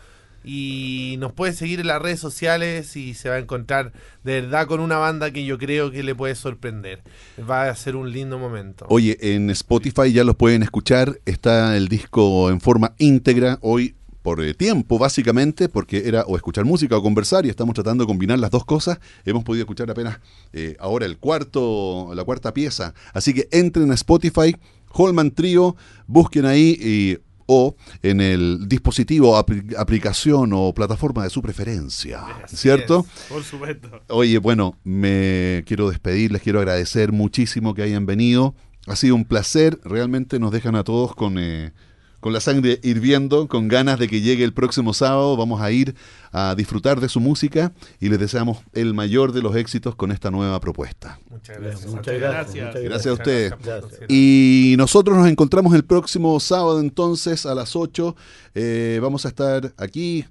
y 0.43 1.17
nos 1.19 1.33
puede 1.33 1.53
seguir 1.53 1.81
en 1.81 1.87
las 1.87 2.01
redes 2.01 2.19
sociales 2.19 2.95
y 2.95 3.13
se 3.13 3.29
va 3.29 3.35
a 3.35 3.39
encontrar 3.39 3.91
de 4.23 4.41
verdad 4.41 4.65
con 4.67 4.79
una 4.79 4.97
banda 4.97 5.31
que 5.31 5.45
yo 5.45 5.57
creo 5.57 5.91
que 5.91 6.03
le 6.03 6.15
puede 6.15 6.35
sorprender. 6.35 7.01
Va 7.37 7.69
a 7.69 7.75
ser 7.75 7.95
un 7.95 8.11
lindo 8.11 8.39
momento. 8.39 8.85
Oye, 8.89 9.17
en 9.19 9.49
Spotify 9.49 10.11
ya 10.11 10.23
los 10.23 10.35
pueden 10.35 10.63
escuchar. 10.63 11.19
Está 11.25 11.75
el 11.75 11.89
disco 11.89 12.49
en 12.49 12.61
forma 12.61 12.93
íntegra. 12.97 13.59
Hoy 13.61 13.95
por 14.27 14.43
eh, 14.43 14.53
tiempo, 14.53 14.99
básicamente, 14.99 15.69
porque 15.69 16.03
era 16.05 16.23
o 16.27 16.35
escuchar 16.35 16.65
música 16.65 16.97
o 16.97 17.01
conversar 17.01 17.45
y 17.45 17.49
estamos 17.49 17.73
tratando 17.75 18.03
de 18.03 18.07
combinar 18.09 18.37
las 18.37 18.51
dos 18.51 18.65
cosas. 18.65 18.99
Hemos 19.23 19.45
podido 19.45 19.61
escuchar 19.63 19.89
apenas 19.89 20.19
eh, 20.51 20.75
ahora 20.81 21.05
el 21.05 21.17
cuarto, 21.17 22.11
la 22.13 22.25
cuarta 22.25 22.53
pieza. 22.53 22.93
Así 23.13 23.33
que 23.33 23.47
entren 23.53 23.89
a 23.89 23.93
Spotify, 23.93 24.53
Holman 24.91 25.31
Trio, 25.31 25.77
busquen 26.07 26.45
ahí 26.45 26.77
y 26.77 27.17
o 27.45 27.77
en 28.03 28.19
el 28.19 28.67
dispositivo, 28.67 29.37
apli- 29.41 29.73
aplicación 29.77 30.51
o 30.51 30.73
plataforma 30.73 31.23
de 31.23 31.29
su 31.29 31.41
preferencia, 31.41 32.19
Así 32.43 32.57
¿cierto? 32.57 33.05
es. 33.07 33.29
Por 33.29 33.43
supuesto. 33.45 33.89
Oye, 34.09 34.39
bueno, 34.39 34.77
me 34.83 35.63
quiero 35.65 35.89
despedir, 35.89 36.33
les 36.33 36.41
quiero 36.41 36.59
agradecer 36.59 37.13
muchísimo 37.13 37.73
que 37.73 37.83
hayan 37.83 38.05
venido. 38.05 38.55
Ha 38.87 38.97
sido 38.97 39.15
un 39.15 39.23
placer, 39.23 39.79
realmente 39.85 40.37
nos 40.37 40.51
dejan 40.51 40.75
a 40.75 40.83
todos 40.83 41.15
con, 41.15 41.37
eh, 41.39 41.71
con 42.19 42.33
la 42.33 42.39
sangre 42.39 42.79
hirviendo, 42.83 43.47
con 43.47 43.67
ganas 43.67 43.99
de 43.99 44.07
que 44.07 44.21
llegue 44.21 44.43
el 44.43 44.53
próximo 44.53 44.93
sábado. 44.93 45.37
Vamos 45.37 45.61
a 45.61 45.71
ir 45.71 45.95
a 46.31 46.55
disfrutar 46.55 46.99
de 46.99 47.09
su 47.09 47.19
música 47.19 47.73
y 47.99 48.09
les 48.09 48.19
deseamos 48.19 48.59
el 48.73 48.93
mayor 48.93 49.31
de 49.31 49.41
los 49.41 49.55
éxitos 49.55 49.95
con 49.95 50.11
esta 50.11 50.31
nueva 50.31 50.59
propuesta. 50.59 51.19
Muchas 51.29 51.59
gracias. 51.59 51.85
Muchas 51.91 52.15
gracias. 52.15 52.53
Gracias. 52.53 52.65
muchas 52.65 52.83
Gracias 52.83 53.07
a 53.07 53.13
ustedes. 53.13 53.53
gracias. 53.63 54.01
Y 54.09 54.75
nosotros 54.77 55.17
nos 55.17 55.27
encontramos 55.27 55.73
el 55.75 55.83
próximo 55.85 56.39
sábado 56.39 56.79
entonces 56.79 57.45
a 57.45 57.53
las 57.55 57.75
8. 57.75 58.15
Eh, 58.55 58.99
vamos 59.01 59.25
a 59.25 59.29
estar 59.29 59.73
aquí 59.77 60.25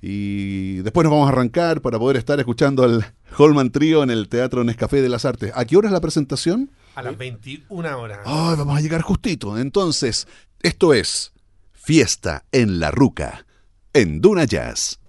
y 0.00 0.78
después 0.78 1.04
nos 1.04 1.12
vamos 1.12 1.28
a 1.28 1.32
arrancar 1.32 1.80
para 1.80 1.98
poder 1.98 2.16
estar 2.16 2.38
escuchando 2.40 2.82
al 2.82 3.14
Holman 3.38 3.70
Trío 3.70 4.02
en 4.02 4.10
el 4.10 4.28
Teatro 4.28 4.64
Nescafé 4.64 5.00
de 5.00 5.08
las 5.08 5.24
Artes. 5.24 5.52
¿A 5.54 5.64
qué 5.64 5.76
hora 5.76 5.88
es 5.88 5.92
la 5.92 6.00
presentación? 6.00 6.70
A 6.94 7.02
las 7.02 7.16
21 7.16 7.98
horas. 7.98 8.18
Ay, 8.24 8.56
vamos 8.58 8.76
a 8.76 8.80
llegar 8.80 9.00
justito. 9.00 9.56
Entonces, 9.56 10.26
esto 10.62 10.94
es 10.94 11.32
Fiesta 11.72 12.44
en 12.52 12.78
la 12.78 12.90
Ruca, 12.90 13.46
en 13.92 14.20
Duna 14.20 14.44
Jazz. 14.44 15.00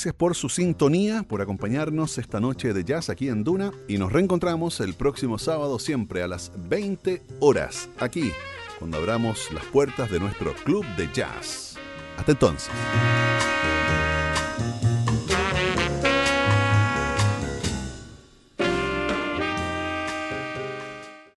Gracias 0.00 0.14
por 0.14 0.34
su 0.34 0.48
sintonía, 0.48 1.24
por 1.24 1.42
acompañarnos 1.42 2.16
esta 2.16 2.40
noche 2.40 2.72
de 2.72 2.84
jazz 2.84 3.10
aquí 3.10 3.28
en 3.28 3.44
Duna 3.44 3.70
y 3.86 3.98
nos 3.98 4.10
reencontramos 4.10 4.80
el 4.80 4.94
próximo 4.94 5.36
sábado 5.36 5.78
siempre 5.78 6.22
a 6.22 6.26
las 6.26 6.52
20 6.56 7.22
horas 7.40 7.90
aquí, 7.98 8.32
cuando 8.78 8.96
abramos 8.96 9.52
las 9.52 9.66
puertas 9.66 10.10
de 10.10 10.18
nuestro 10.18 10.54
club 10.64 10.86
de 10.96 11.10
jazz. 11.12 11.76
Hasta 12.16 12.32
entonces. 12.32 12.70